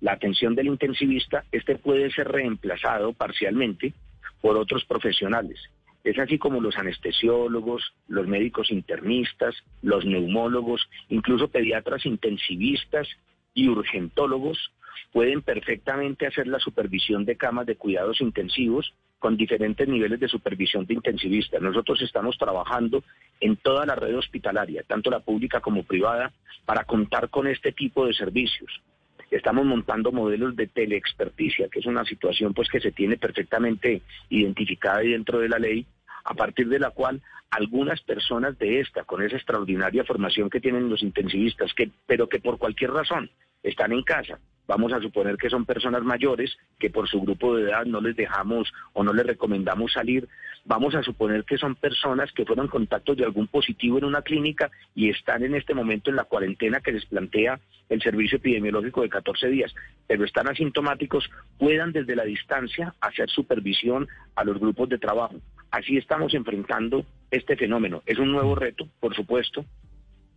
la 0.00 0.14
atención 0.14 0.56
del 0.56 0.66
intensivista, 0.66 1.44
este 1.52 1.76
puede 1.76 2.10
ser 2.10 2.26
reemplazado 2.26 3.12
parcialmente 3.12 3.94
por 4.40 4.56
otros 4.56 4.84
profesionales. 4.84 5.60
Es 6.04 6.18
así 6.18 6.38
como 6.38 6.60
los 6.60 6.76
anestesiólogos, 6.76 7.94
los 8.08 8.28
médicos 8.28 8.70
internistas, 8.70 9.54
los 9.82 10.04
neumólogos, 10.04 10.86
incluso 11.08 11.48
pediatras 11.48 12.04
intensivistas 12.04 13.08
y 13.54 13.68
urgentólogos 13.68 14.70
pueden 15.12 15.42
perfectamente 15.42 16.26
hacer 16.26 16.46
la 16.46 16.58
supervisión 16.58 17.24
de 17.24 17.36
camas 17.36 17.66
de 17.66 17.76
cuidados 17.76 18.20
intensivos 18.20 18.92
con 19.18 19.36
diferentes 19.36 19.88
niveles 19.88 20.20
de 20.20 20.28
supervisión 20.28 20.84
de 20.84 20.94
intensivistas. 20.94 21.62
Nosotros 21.62 22.02
estamos 22.02 22.36
trabajando 22.36 23.02
en 23.40 23.56
toda 23.56 23.86
la 23.86 23.94
red 23.94 24.18
hospitalaria, 24.18 24.82
tanto 24.86 25.10
la 25.10 25.20
pública 25.20 25.60
como 25.60 25.84
privada, 25.84 26.32
para 26.66 26.84
contar 26.84 27.30
con 27.30 27.46
este 27.46 27.72
tipo 27.72 28.06
de 28.06 28.12
servicios. 28.12 28.82
Estamos 29.30 29.64
montando 29.64 30.12
modelos 30.12 30.56
de 30.56 30.66
teleexperticia, 30.66 31.68
que 31.68 31.80
es 31.80 31.86
una 31.86 32.04
situación 32.04 32.54
pues 32.54 32.68
que 32.68 32.80
se 32.80 32.92
tiene 32.92 33.16
perfectamente 33.16 34.02
identificada 34.28 35.00
dentro 35.00 35.40
de 35.40 35.48
la 35.48 35.58
ley, 35.58 35.86
a 36.24 36.34
partir 36.34 36.68
de 36.68 36.78
la 36.78 36.90
cual 36.90 37.20
algunas 37.50 38.00
personas 38.00 38.58
de 38.58 38.80
esta, 38.80 39.04
con 39.04 39.22
esa 39.22 39.36
extraordinaria 39.36 40.04
formación 40.04 40.50
que 40.50 40.60
tienen 40.60 40.88
los 40.88 41.02
intensivistas, 41.02 41.72
que, 41.74 41.90
pero 42.06 42.28
que 42.28 42.40
por 42.40 42.58
cualquier 42.58 42.90
razón 42.90 43.30
están 43.62 43.92
en 43.92 44.02
casa, 44.02 44.38
vamos 44.66 44.92
a 44.92 45.00
suponer 45.00 45.36
que 45.36 45.50
son 45.50 45.64
personas 45.64 46.02
mayores 46.02 46.56
que 46.78 46.90
por 46.90 47.08
su 47.08 47.20
grupo 47.20 47.54
de 47.54 47.64
edad 47.64 47.84
no 47.84 48.00
les 48.00 48.16
dejamos 48.16 48.72
o 48.92 49.04
no 49.04 49.12
les 49.12 49.26
recomendamos 49.26 49.92
salir, 49.92 50.28
vamos 50.64 50.94
a 50.94 51.02
suponer 51.02 51.44
que 51.44 51.58
son 51.58 51.74
personas 51.74 52.32
que 52.32 52.44
fueron 52.44 52.68
contactos 52.68 53.16
de 53.16 53.24
algún 53.24 53.46
positivo 53.48 53.98
en 53.98 54.04
una 54.04 54.22
clínica 54.22 54.70
y 54.94 55.10
están 55.10 55.42
en 55.44 55.54
este 55.54 55.74
momento 55.74 56.10
en 56.10 56.16
la 56.16 56.24
cuarentena 56.24 56.80
que 56.80 56.92
les 56.92 57.04
plantea 57.06 57.60
el 57.88 58.00
servicio 58.00 58.38
epidemiológico 58.38 59.02
de 59.02 59.10
14 59.10 59.48
días, 59.48 59.74
pero 60.06 60.24
están 60.24 60.48
asintomáticos, 60.48 61.30
puedan 61.58 61.92
desde 61.92 62.16
la 62.16 62.24
distancia 62.24 62.94
hacer 63.00 63.28
supervisión 63.28 64.08
a 64.34 64.44
los 64.44 64.58
grupos 64.58 64.88
de 64.88 64.98
trabajo. 64.98 65.36
Así 65.70 65.96
estamos 65.96 66.32
enfrentando 66.34 67.04
este 67.30 67.56
fenómeno. 67.56 68.02
Es 68.06 68.18
un 68.18 68.32
nuevo 68.32 68.54
reto, 68.54 68.88
por 69.00 69.14
supuesto, 69.14 69.64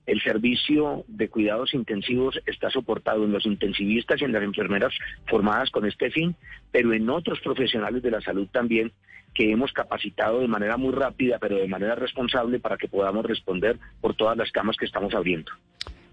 el 0.08 0.22
servicio 0.22 1.04
de 1.08 1.30
cuidados 1.30 1.74
intensivos 1.74 2.40
está 2.46 2.72
soportado 2.72 3.26
en 3.26 3.34
los 3.34 3.46
intensivistas 3.46 4.22
y 4.22 4.24
en 4.24 4.32
las 4.32 4.42
enfermeras 4.42 4.94
formadas 5.28 5.70
con 5.70 5.86
este 5.86 6.10
fin, 6.10 6.36
pero 6.72 6.94
en 6.94 7.10
otros 7.10 7.40
profesionales 7.42 8.02
de 8.02 8.12
la 8.12 8.22
salud 8.22 8.48
también 8.48 8.94
que 9.36 9.52
hemos 9.52 9.72
capacitado 9.74 10.40
de 10.40 10.48
manera 10.48 10.78
muy 10.78 10.94
rápida, 10.94 11.38
pero 11.40 11.58
de 11.58 11.68
manera 11.68 11.94
responsable 11.96 12.60
para 12.60 12.78
que 12.78 12.88
podamos 12.88 13.26
responder 13.26 13.78
por 14.02 14.16
todas 14.16 14.38
las 14.38 14.52
camas 14.52 14.78
que 14.78 14.86
estamos 14.86 15.14
abriendo. 15.14 15.52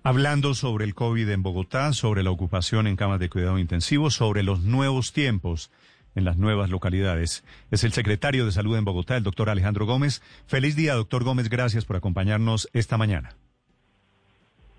Hablando 0.03 0.53
sobre 0.53 0.85
el 0.85 0.95
COVID 0.95 1.31
en 1.31 1.43
Bogotá, 1.43 1.93
sobre 1.93 2.23
la 2.23 2.31
ocupación 2.31 2.87
en 2.87 2.97
camas 2.97 3.21
de 3.21 3.31
cuidado 3.31 3.59
intensivo, 3.59 4.11
sobre 4.11 4.43
los 4.43 4.61
nuevos 4.61 5.13
tiempos 5.13 5.71
en 6.15 6.25
las 6.25 6.37
nuevas 6.37 6.69
localidades. 6.69 7.45
Es 7.71 7.85
el 7.85 7.93
secretario 7.93 8.45
de 8.45 8.53
Salud 8.53 8.77
en 8.77 8.85
Bogotá, 8.85 9.17
el 9.17 9.23
doctor 9.23 9.49
Alejandro 9.49 9.87
Gómez. 9.87 10.21
Feliz 10.47 10.77
día, 10.77 10.95
doctor 10.95 11.25
Gómez. 11.25 11.49
Gracias 11.49 11.85
por 11.85 11.97
acompañarnos 11.97 12.69
esta 12.73 12.99
mañana. 12.99 13.37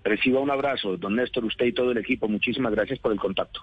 Reciba 0.06 0.38
un 0.38 0.50
abrazo, 0.52 0.96
don 0.96 1.16
Néstor, 1.16 1.44
usted 1.44 1.66
y 1.66 1.72
todo 1.72 1.90
el 1.90 1.98
equipo. 1.98 2.28
Muchísimas 2.28 2.72
gracias 2.72 3.00
por 3.00 3.10
el 3.10 3.18
contacto. 3.18 3.62